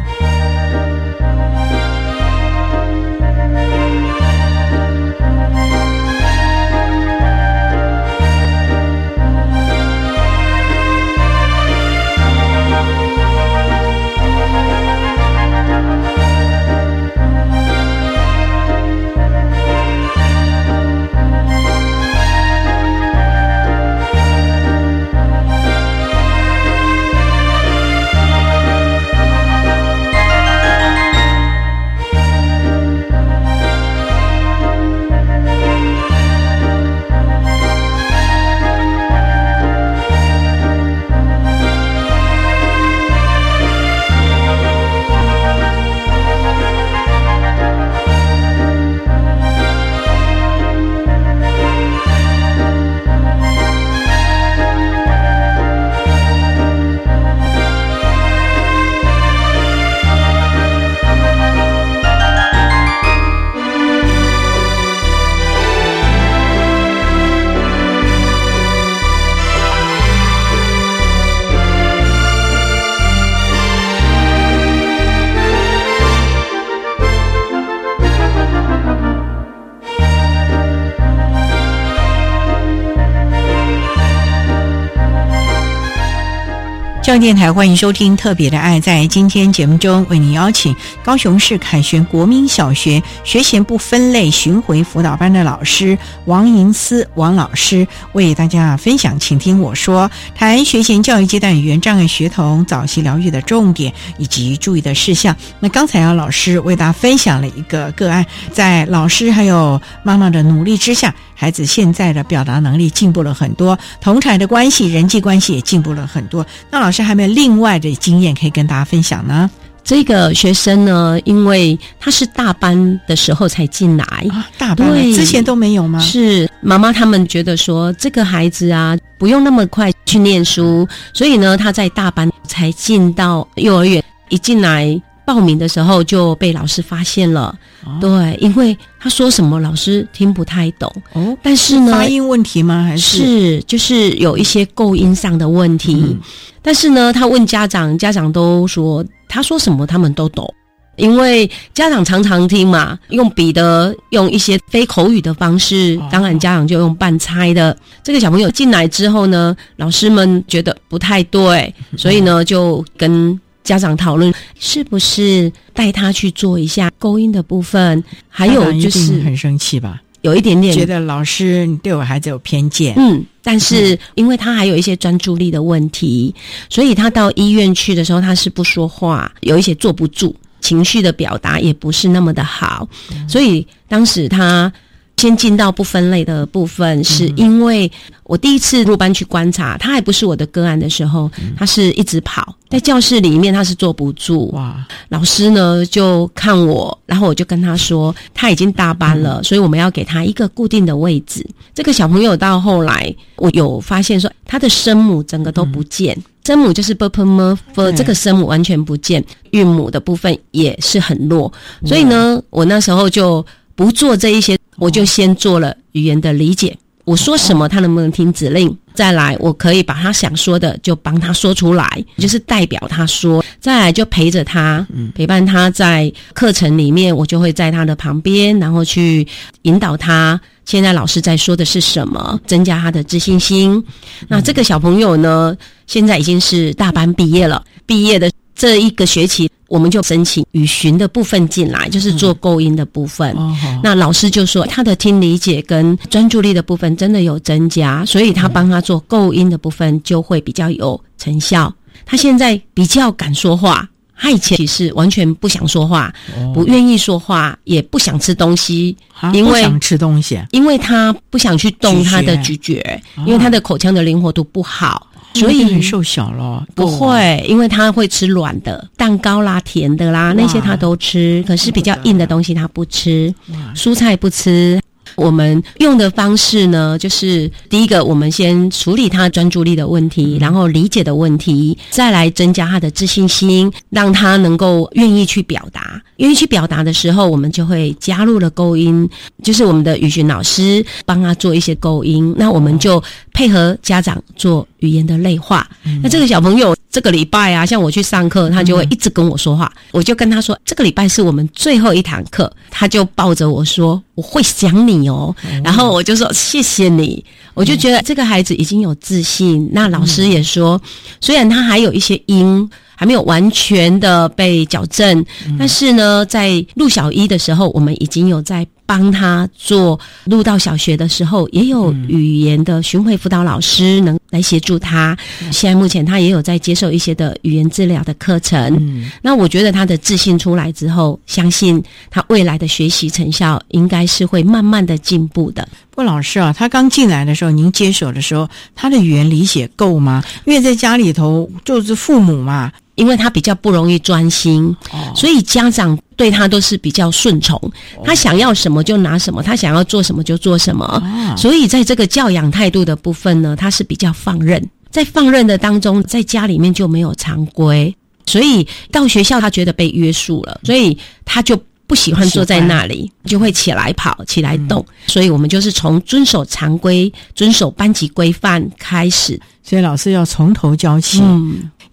[87.10, 88.78] 教育电台欢迎收听《特别的爱》。
[88.82, 99.20] 在今天节目中，为您邀请高雄市凯旋国民小学学前部分类巡回辅导班的老师王银思王老师，为大家分享。
[99.20, 105.36] 请听我说，谈学前教育阶段语言障碍学童早期疗愈的重点以及注意的事项。
[105.60, 116.46] 那刚才啊，老师为大家分享了一个个案，在老师还有妈妈的努力之下，孩子现在的表达能力进步了很多，同台的关系、人际关系也进步了很多。
[116.70, 119.50] 那老师还有没有另外的经验可以跟大家分享呢？
[119.82, 125.98] 这个学生呢，因为他是大班的时候才进来，啊、大班之前都没有吗？
[126.00, 135.02] 是妈妈他们觉得说，这个孩子啊，不用那么快去念书，所以呢，他在大班才进到幼儿园，一进来。
[135.26, 137.56] 报名的时候就被老师发现了，
[138.02, 142.84] 对，因为他说什么老师听不太懂哦，但是呢，发音问题吗？
[142.84, 146.18] 还是是就是有一些构音上的问题，
[146.62, 150.54] 但是呢，他问家长，家长都说他说什么他们都懂，
[150.98, 157.76] 因为家长常常听嘛，用笔的，用一些非口语的方式，当然家长就用半猜的。
[158.04, 163.40] 这个小朋友进来之后呢，老师们觉得不太对，所以呢就跟。
[163.64, 172.94] 家长讨论是不是带他去做一下勾音的部分，还有就是很生气吧，有一点点觉得老师你对我孩子有偏见。
[172.98, 176.34] 嗯，但是因为他还有一些专注力的问题，
[176.70, 182.88] 所以他到医院去的时候他是不说话，有一些坐不住，情绪的表达也不是那么的好，
[183.28, 184.72] 所以当时他。
[185.20, 187.92] 先进到不分类的部分，是因为
[188.24, 194.48] 我第一次入班去观察，他还不是我的个案的时候，他是一直跑在教室里面，他是坐不住。
[194.54, 194.88] 哇！
[195.10, 201.46] 老师呢就看我，然后我就跟他说，他已经大班了，所以我们要给他一个固定的位置。
[201.74, 211.52] 这个小朋友到后来，我有发现说，他的声母整个都不见，声母就是 b p m f，这个声母完全不见，韵母的部分也是很弱，
[211.86, 213.46] 所以呢，我那时候就
[213.76, 214.58] 不做这一些。
[214.80, 218.76] 我就先做了语言的理解，我说什么他能不能听指令？
[218.94, 223.44] 再来，我可以把他想说的就帮他说出来，就是代表他说。
[223.60, 229.26] 再来就陪着他，陪伴他在课程里面，我就会在他的旁边，然后去
[229.62, 230.40] 引导他。
[230.66, 232.40] 现在老师在说的是什么？
[232.46, 233.82] 增加他的自信心。
[234.28, 235.56] 那这个小朋友呢，
[235.88, 239.50] 现在已经是大班毕业了，毕业的这一个学期。
[239.70, 243.36] 我们就申请语询的部分进来，就是做构音的部分。
[243.84, 251.74] 那老师就说他的听理解跟专注力的部分真的有增加，所以他帮他做构音的部分就会比较有成效。
[252.06, 256.12] 他现在比较敢说话，他以前其实完全不想说话，
[256.54, 258.96] 不愿意说话，也不想吃东西，
[259.34, 262.82] 因为想吃东西，因为他不想去动他的咀嚼，
[263.26, 265.08] 因为他的口腔的灵活度不好。
[265.34, 271.44] 所以很瘦小了，不会，因为他会吃软的蛋糕啦、甜的啦，那些他都吃。
[271.48, 273.34] 可是比较硬的东西他不吃，
[273.76, 274.80] 蔬菜不吃。
[275.20, 286.02] 我们用的方式呢，就是第一个，我们先处理他专注力的问题，然后理解的问题，再来增加他的自信心，让他能够愿意去表达。
[286.18, 289.10] 愿意去表达的时候，我们就会加入了勾音，
[289.44, 292.34] 就是我们的语训老师帮他做一些勾音。
[292.38, 293.02] 那我们就
[293.34, 295.68] 配合家长做语言的类化。
[296.04, 305.36] 那这个小朋友这个礼拜啊，像我去上课，他就会一直跟我说话，我就跟他说，这个礼拜是我们最后一堂课，他就抱着我说，我会想你哦。
[305.64, 307.24] 然后我就说谢谢你，
[307.54, 309.70] 我就觉得这个孩子已经有自信。
[309.72, 310.82] 那老师也说，
[311.22, 312.70] 虽然他还有一些音。
[313.00, 315.26] 还没有完全的被矫正，
[315.58, 320.00] 但是呢，在陆小一的时候，我们已经有在帮他做。
[320.26, 325.16] 入到小学的时候，也有语言的巡回辅导老师能来协助他。
[325.52, 328.60] 现在目前他也有在接受一些的语言治疗的课程。
[328.80, 335.68] 嗯那我觉得他的自信出来之后，相信他未来的学习成效应该是会慢慢的进步的。
[335.92, 340.24] 不，老师啊，他刚进来的时候，您接手的时候，他的语言理解够吗？
[340.46, 342.72] 因为在家里头就是父母嘛。
[343.00, 344.76] 因为他比较不容易专心，
[345.16, 347.58] 所以家长对他都是比较顺从。
[348.04, 351.02] 他想要什么就拿什么，他想要做什么就做什么。
[351.38, 354.62] 所以在这个教养态度的部分呢，他是比较放任。
[354.92, 357.96] 在放任的当中，在家里面就没有常规，
[358.26, 364.86] 所以到学校他觉得被约束了，所以他就不喜欢坐在那里，就会起来跑、起来动。
[365.08, 369.40] 所以我们就是从遵守常规、遵守班级规范开始。
[369.64, 371.22] 所以老师要从头教起。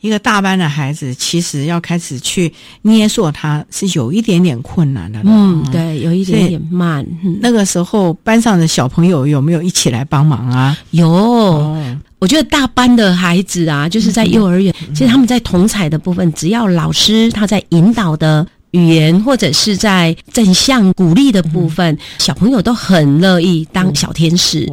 [0.07, 2.53] 一个大班的孩子，其实要开始去
[2.83, 5.21] 捏塑他是有一点点困难的。
[5.25, 7.05] 嗯，对，有一点点慢。
[7.25, 10.77] 嗯那个时候班上的小朋友有没有一起来帮忙啊？
[10.93, 11.77] 有，
[12.19, 18.47] 我觉得大班的孩子啊，就是在幼儿园，其实他们在同彩的部分，只要老师他在引导的。
[18.77, 24.71] 语言或者是在正向鼓励的部分，小朋友都很乐意当小天使，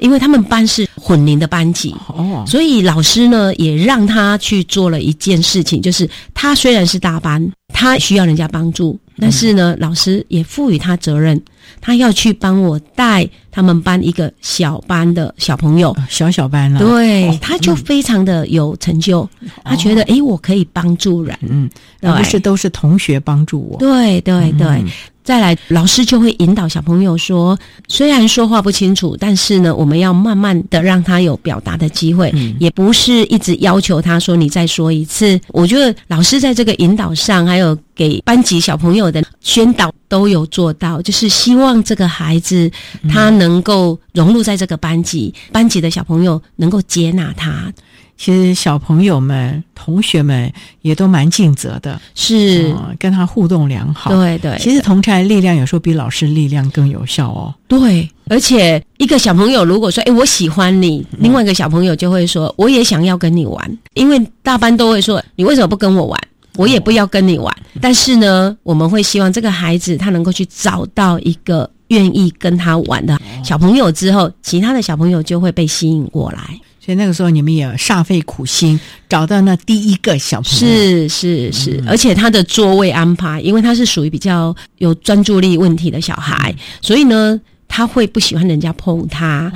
[0.00, 11.40] 因为他们班是混龄的班级，哦，所以老师呢也让他去做了一件事情，就是他虽然是大班，他需要人家帮助，但是呢，老师也赋予他责任，
[11.80, 19.28] 他要去帮我带他们班一个小班的小朋友，小小班了，对，他就非常的有成就，
[19.64, 24.82] 他觉得诶，我可以帮助人，嗯，而不是都是同学帮助我，对对对。
[25.24, 27.58] 再来，老师就会引导小朋友说：
[27.88, 35.40] 虽然说话不清楚，但是呢，我们要慢慢的让他有表达的机会，也不是一直要求他说你再说一次。
[35.48, 42.70] 我觉得老师在这个引导上，还有给班级小朋友的宣导都有做到，就是希望这个孩子
[43.08, 47.72] 他能够融入在这个班级，班级的小朋友能够接纳他。
[48.16, 50.50] 其实小朋友们、同学们
[50.82, 54.14] 也都蛮尽责的，是、嗯跟他互动良好。
[54.14, 57.52] 对对其实同才力量有时候比老师力量更有效哦。
[57.66, 66.20] 对，而且一个小朋友如果说“哎，我喜欢你”，另外一个小朋友就会说“我也想要跟你玩”，因为大班都会说“你为什么不跟我玩？”
[66.56, 67.54] 我也不要跟你玩。
[67.80, 76.58] 但是呢，我们会希望这个孩子他能够去找到一个愿意跟他玩的小朋友之后，其他的小朋友就会被吸引过来。
[76.84, 78.78] 所以那个时候你们也煞费苦心
[79.08, 89.50] 找到那第一个小朋友，是是是，而且他的座位安排，因为他是属于比较有专注力问题的小孩，所以呢，他会不喜欢人家碰他。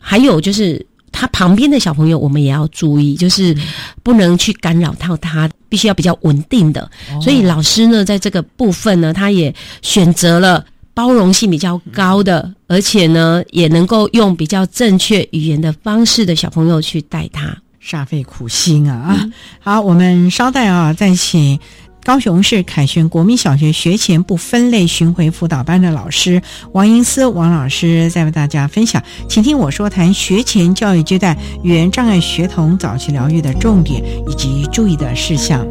[0.00, 3.56] 还有就是他旁边的小朋友，我们也要注意，就是
[4.02, 6.90] 不能去干扰到他，必须要比较稳定的。
[7.22, 10.64] 所以老师呢，在这个部分呢，他也选择了。
[10.94, 17.56] 包容性比较高的，而且呢，也能够用比较正确语言的方式的小朋友去带他。
[17.80, 19.30] 煞费苦心啊啊！
[19.60, 21.56] 好，我们稍待啊，再请
[22.08, 26.40] 高雄市凯旋国民小学学前不分类巡回辅导班的老师
[26.72, 35.66] 王英思王老师，在为大家分享，请听我说谈学前教育阶段语言障碍学童早期疗愈的重点以及注意的事项。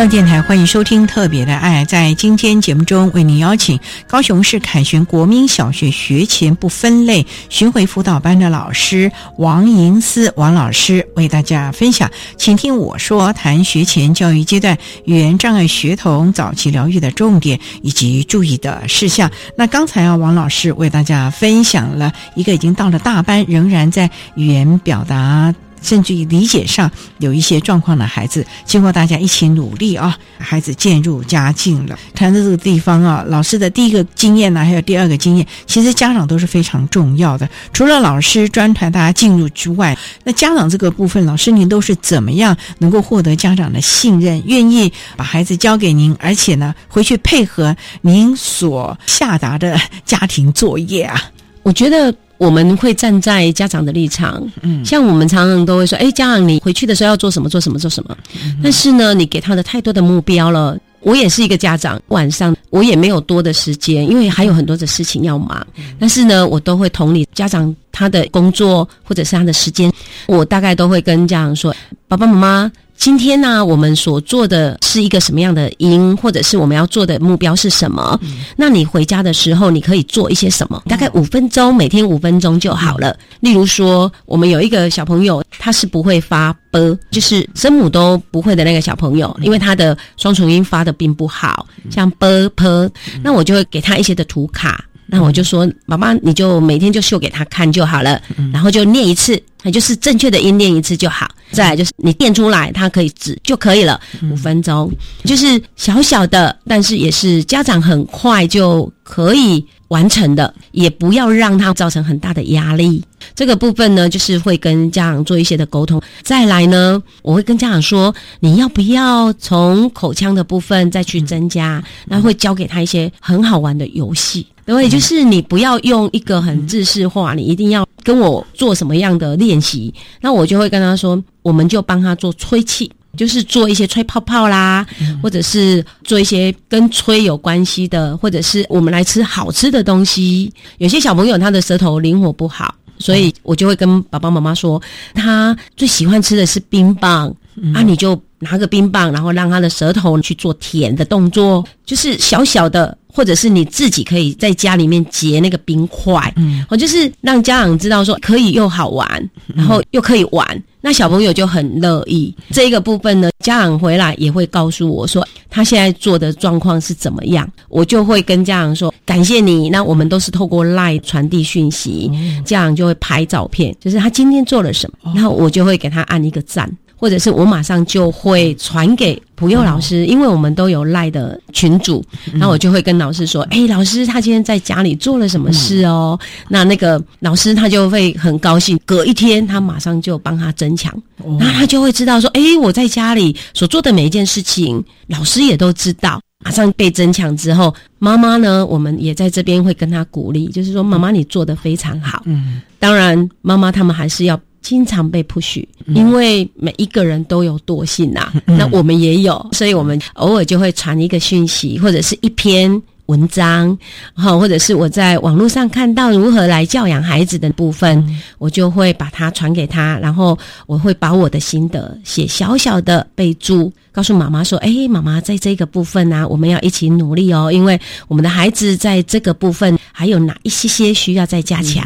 [0.00, 1.84] 上电台欢迎收听《特别的爱》。
[1.86, 12.10] 在今天节目中，为您邀请高雄市凯旋国民小学学前不分类巡回辅导班的老师王银思王老师，为大家分享。
[12.38, 14.74] 请听我说，谈学前教育阶段
[15.04, 19.30] 语言障碍学童早期疗愈的重点以及注意的事项。
[19.54, 25.54] 那刚才啊，王老师为大家分享了一个已经到了大班，仍然在语言表达。
[25.82, 31.98] 甚至于理解上有一些状况的孩子，经过大家一起努力啊，孩子渐入佳境了。
[32.14, 37.48] 谈到这个地方啊，老师的第一个经验呢，还有第二个经验，其实家长都是非常重要的。
[37.72, 51.30] 除了老师专团大家进入之外，那家长这个部分，老师您都是怎么样能够获得家长的信任，愿意把孩子交给您，而且呢，回去配合您所下达的家庭作业啊？
[51.62, 52.14] 我觉得。
[52.40, 58.16] 我们会站在家长的立场，嗯，像我们常常都会说，哎，家长你回去的时候要做什么，做什么，做什么。
[58.62, 65.66] 但是呢，你给他的太多的目标了，我也是一个家长，晚上我也没有多的时间，因为还有很多的事情要忙。
[65.98, 69.92] 但是呢，我都会同理家长他的工作或者是他的时间，
[70.26, 71.76] 我大概都会跟家长说：
[72.08, 72.72] 爸爸妈妈。
[73.00, 78.20] 今天呢，我们所做的是一个什么样的音，或者是我们要做的目标是什么？
[78.58, 80.82] 那你回家的时候，你可以做一些什么？
[80.86, 83.16] 大概五分钟，每天五分钟就好了。
[83.40, 92.90] 例如说，我们有一个小朋友，他是不会发 “b”，就是声母都不会的那个小朋友，因为他的双重音发的并不好，像 “b”、“p”，
[93.22, 94.84] 那我就会给他一些的图卡。
[95.06, 98.20] 那我就说，妈妈，你就每天就秀给他看就好了，
[98.52, 101.26] 然后就念一次，那就是正确的音念一次就好。
[101.52, 104.90] 再来就是你垫出来，他可以指就可以了，五分钟，
[105.24, 113.02] 就是小小的，但是也是家长很快就可以完成的，也不要让他造成很大的压力。
[113.34, 116.00] 这个部分呢，就是会跟家长做一些的沟通。
[116.22, 121.82] 再来呢，我会跟家长说，你要不要从口腔的部分再去增加？
[122.06, 124.46] 那会教给他一些很好玩的游戏。
[124.64, 134.86] 对，就是你不要用一个很制式化，你一定要跟我做什么样的练习，那我就会跟他说，我们就帮他做吹气，就是做一些吹泡泡啦，
[135.22, 140.52] 或者是做一些跟吹有关系的，或者是我们来吃好吃的东西。
[140.78, 144.80] 有些小朋友他的舌头灵活不好，所以我就会跟爸爸妈妈说，
[145.14, 147.34] 他最喜欢吃的是冰棒，
[147.74, 152.96] 啊，你就拿个冰棒，然后让他的舌头去做舔的动作，就是小小的。
[153.12, 162.32] 或者是你自己可以在家里面结那个冰块，嗯，我就是让家长知道说可以又好玩，然后又可以玩，那小朋友就很乐意。
[162.52, 169.68] 这一个部分呢，家长回来也会告诉我说他现在做的状况是怎么样，我就会跟家长说感谢你。
[169.68, 172.08] 那我们都是透过 LINE 传递讯息，
[172.44, 176.70] 家长就会拍照片，就是他今天做了什么，然后我就会给他按一个赞。
[177.00, 190.94] 或者是我马上就会传给普佑老师，因为我们都有赖的群主，那我就会跟老师说：“哎，老师他今天在家里做了什么事哦？”那那个老师他就会很高兴，隔一天他马上就帮他增强，
[191.38, 204.38] 那他就会知道说：“哎，我在家里所做的每一件事情，老师也都知道。”马上被增强之后，妈妈呢，我们也在这边会跟他鼓励，就是说：“妈妈你做的非常好。”嗯，当然妈妈他们还是要。
[204.62, 212.80] 经常被 push，因为每一个人都有惰性呐，那我们也有，所以我们偶尔就会传一个讯息，或者是一篇。
[213.06, 213.76] 文章，
[214.14, 220.38] 好，或者是我在网络上看到如何来教养孩子的部分，我就会把它传给他，然后
[220.68, 231.84] 我会把我的心得写小小的备注，告诉妈妈说：“哎，妈妈在这个部分呢，我们要一起努力哦，因为我们的孩子在这个部分还有哪一些些需要再加强。”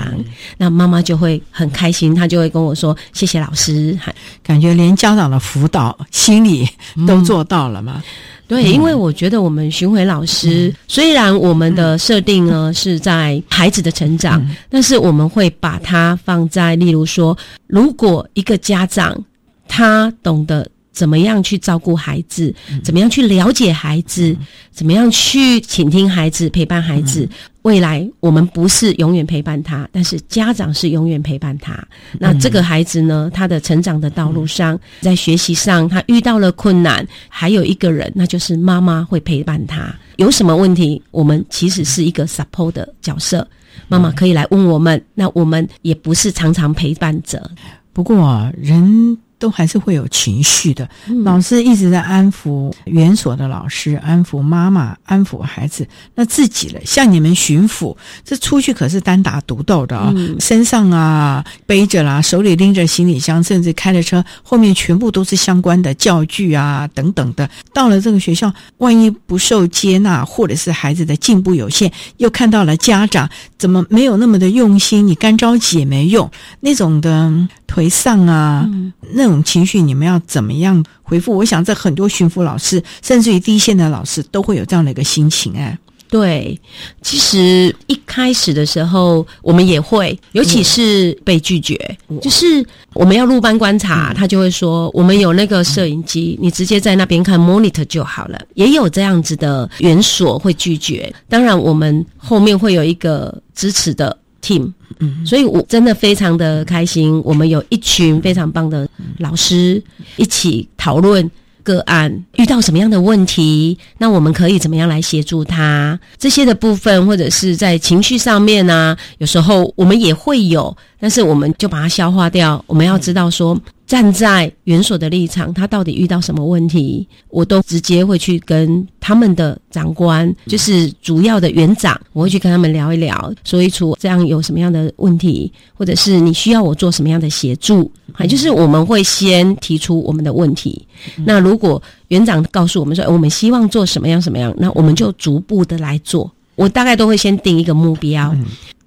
[0.59, 3.99] 那妈妈就会很开心，她就会跟我说：“谢谢老师。”
[4.45, 6.69] 感觉连家长的辅导心理
[7.07, 8.03] 都做到了嘛。
[8.47, 17.35] 对，因为我觉得我们巡回老师虽然我们的设定呢是在孩子的成长，但是我们会把它放在，例如说，
[17.67, 19.19] 如果一个家长
[19.67, 20.69] 他懂得。
[20.95, 22.55] 怎么样去照顾孩子？
[22.83, 24.35] 怎么样去了解孩子？
[24.71, 27.29] 怎么样去倾听孩子、陪伴孩子？
[27.63, 31.83] 未来我们不是永远陪伴他，但是家长是永远陪伴他。
[32.19, 33.31] 那这个孩子呢？
[33.35, 39.93] 他的成长的道路上，在学习上他遇到了困难，还有一个人，那就是妈妈会陪伴他。
[40.17, 41.03] 有什么问题？
[41.11, 43.47] 我们其实是一个 support 的角色，
[43.89, 45.03] 妈妈可以来问我们。
[45.15, 47.51] 那我们也不是常常陪伴者。
[47.93, 49.19] 不过人。
[49.39, 50.89] 都还是会有情绪的。
[51.25, 55.87] 老师一直在安抚园所的老师，安抚妈妈，安抚孩子。
[56.15, 60.15] 那自己了，像你们巡抚，这出去可是单打独斗的啊！
[60.41, 67.49] 身上啊背着啦，手里拎着行李箱，甚至开着车，后面全部都是相关的教具啊等等的。
[67.75, 73.29] 到了这个学校，万一不受接纳，或者是孩子的进步有限，又看到了家长
[73.59, 76.31] 怎么没有那么的用心，你干着急也没用，
[76.61, 77.31] 那种的
[77.69, 78.67] 颓丧啊，
[79.13, 79.34] 那种。
[79.43, 81.35] 情绪你们要怎么样回复？
[81.35, 85.77] 我想在很多巡抚老师，甚至于第一线的老师都会有这样的一个心情哎。
[86.11, 86.61] 对，
[87.03, 91.77] 其实一开始的时候我们也会，尤其是被拒绝，
[92.23, 98.39] 就是我们要入班观察，他就会说我们有那个摄影机，你直接在那边看 monitor 就好了。
[98.55, 104.17] 也有这样子的园所会拒绝，当然我们后面会有一个支持的。
[104.45, 107.21] team，嗯，所以我真的非常的开心。
[107.25, 108.87] 我们有一群非常棒的
[109.19, 109.83] 老师
[110.17, 111.31] 一起讨论
[111.63, 118.95] 个案遇到什么样的问题，那我们可以怎么样来协助他这些的部分，或者是在情绪上面呢？
[119.17, 122.63] 有时候我们也会有，但是我们就把它消化掉。
[122.67, 140.87] 我们要知道说，站在园所的立场，他到底遇到什么问题，我都直接会去跟他们的长官，就是主要的园长，我会去跟他们聊一聊，说一出这样有什么样的问题，或者是你需要我做什么样的协助，还就是我们会先提出我们的问题。
[141.27, 146.31] 那如果园长告诉我们说，我们希望做什么样什么样，那我们就逐步的来做。
[146.57, 148.35] 我大概都会先定一个目标，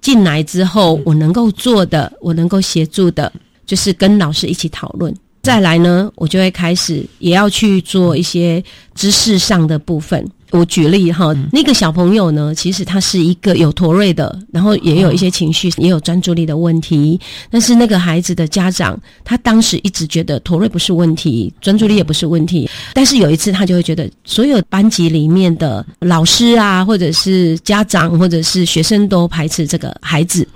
[0.00, 3.32] 进来之后我能够做的，我能够协助的。
[3.68, 8.64] 就是跟老师一起讨论，再来呢，我就会开始也要去做一些
[8.94, 10.26] 知识上的部分。
[10.50, 17.20] 我举例哈，那个小朋友呢，其实他是一个有驼瑞的，然后也有一些情绪，也有专注力的问题。
[17.50, 22.66] 但是那个孩子的家长，他当时一直觉得驼瑞不是问题，专注力也不是问题。
[22.94, 30.48] 但是有一次，他就会觉得所有班级里面的老师啊，或者是家长，或者是学生都排斥这个孩子。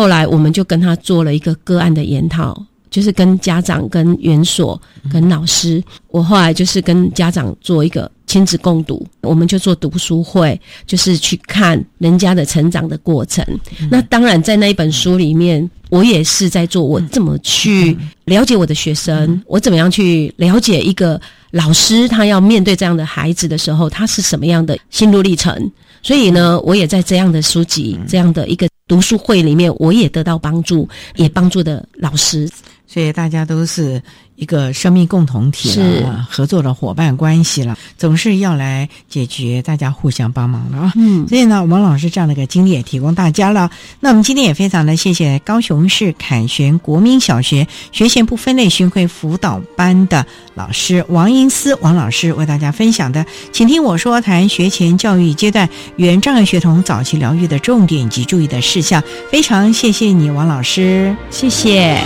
[0.00, 4.80] 后来我们就跟他做了一个个案的研讨，就是跟家长、跟园所、
[5.12, 5.84] 跟老师。
[6.08, 13.44] 我后来就是跟家长做一个亲子共读，我们就做读书会，就是去看人家的成长的过程。
[13.90, 17.94] 那当然，在那一本书里面，我也是在做我怎么去
[18.24, 21.20] 了解我的学生，我怎么样去了解一个
[21.50, 25.70] 老师，他要面对这样的孩子的时候，他是什么样的心路历程。
[26.02, 32.50] 所以呢，我也在这样的书籍、这样的一个读书会里面，我也得到帮助，也帮助的老师。
[32.92, 34.02] 所以大家都是
[34.34, 40.92] 一个生命共同体了，合作的伙伴关系了，总是要来解决，大家互相帮忙的啊。
[40.96, 43.70] 嗯，所以呢，王老师这样的一个经历也提供大家了。
[44.00, 59.00] 那我们今天也非常的谢谢高雄市凯旋国民小学学前部分类巡回辅导班的老师王英思王老师为大家分享的，请听我说谈学前教育阶段原障碍学童早期疗愈的重点及注意的事项。
[59.30, 61.96] 非常谢谢你，王老师，谢谢。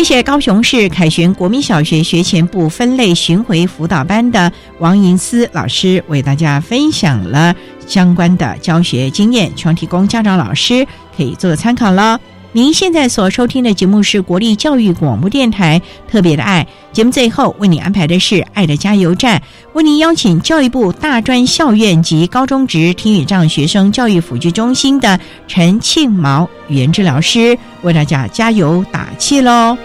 [0.00, 7.54] 谢谢高雄市凯旋国民小学学前部分类巡回辅导班的王银思老师为大家分享了
[7.86, 12.18] 相关的教学经验，全提供家长老师可以做参考了。
[12.52, 15.80] 您现在所收听的节目是国立教育广播电台
[16.10, 19.40] 特别的爱节目，最后为你安排的是爱的加油站，
[19.72, 29.78] 为您邀请教育部大专校院及高中职听语障学生教育辅具中心的陈庆毛语言治疗师为大家加油打气喽。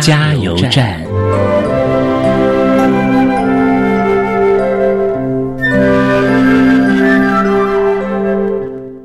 [0.00, 1.00] 加油站。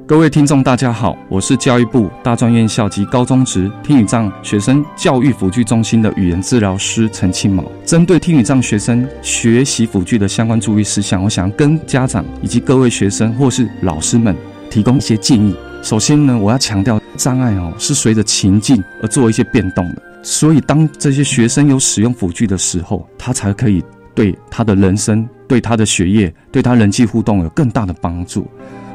[0.06, 7.64] 各位听众，大家好，我是教育部大专院校及高中职听语障学生教育辅具中心的语言治疗师陈庆毛。
[7.86, 14.36] 针对听语障学生学习辅具的相关注意事项，我想跟家长以及各位学生或是老师们
[14.70, 15.56] 提供一些建议。
[15.84, 20.02] 首先呢，我要强调，障碍哦是随着情境而做一些变动的。
[20.22, 28.46] 所以，当这些学生有使用辅具的时候，他才可以对他的人生、对他的学业、对他人际互动有更大的帮助。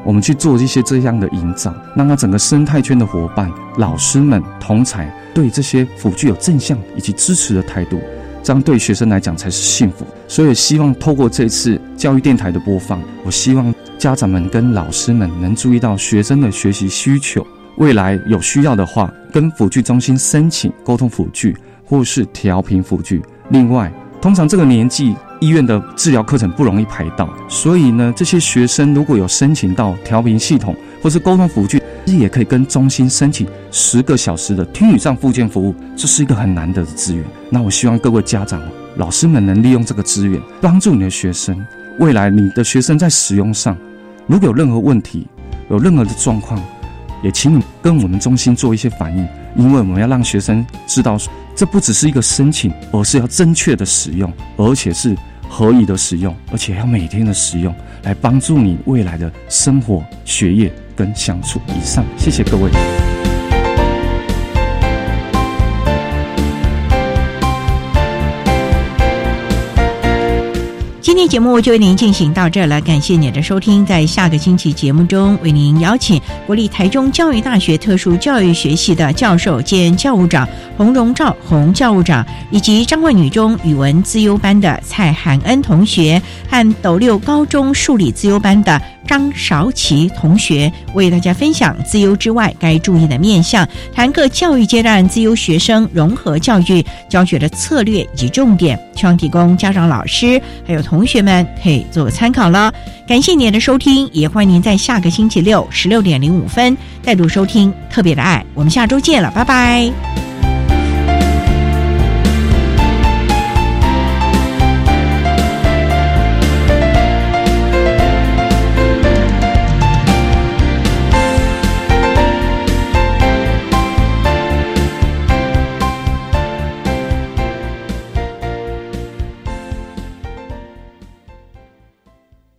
[0.03, 7.99] 我们去做一些这样的营造，让他整个生态圈的伙伴、老师们、同才对这些辅具有正向以及支持的态度，
[8.43, 10.05] 这样对学生来讲才是幸福。
[10.27, 17.45] 所以，希望透过这次教育电台的播放，我希望家长们跟老师们能注意到学生的学习需求。
[17.77, 23.21] 未来有需要的话，跟辅具中心申请沟通辅具或是调频辅具。
[23.49, 37.23] 另外，通常这个年纪医院的治疗课程不容易排到，所以呢，这些学生如果有申请到调频系统或是沟通辅具，也可以跟中心申请十个小时的听语上附件服务，这是一个很难得的资源。
[37.49, 38.61] 那我希望各位家长、
[38.95, 41.55] 老师们能利用这个资源，帮助你的学生。
[41.99, 43.77] 未来你的学生在使用上，
[44.27, 45.27] 如果有任何问题，
[45.69, 46.59] 有任何的状况。
[47.25, 51.17] 也请你跟我们中心做一些反应，因为我们要让学生知道，
[51.55, 55.17] 这不只是一个申请，而是要正确的使用，而且是
[55.49, 57.73] 合理的使用，而且要每天的使用，
[58.03, 61.59] 来帮助你未来的生活、学业跟相处。
[61.67, 62.69] 以上，谢谢各位。
[71.27, 73.85] 节目就为您进行到这了，感谢您的收听。
[73.85, 80.47] 在下个星期节目中，为您邀请国立台中教育大学特殊教育学系的教授兼教务长
[80.77, 102.73] 洪荣照洪教务长，以及彰化女中语文自优班的蔡涵恩同学和斗六高中数理自优班的张韶琪同学，为大家分享自优之外该注意的面向，谈各教育阶段自优学生融合教育教学的策略以及重点，希望提供家长、老师还有同学们可以做个参考了。
[103.07, 110.34] 感谢您的收听，也欢迎您在下个星期六十六点零五分再度收听《特别的爱》，我们下周见了，拜拜。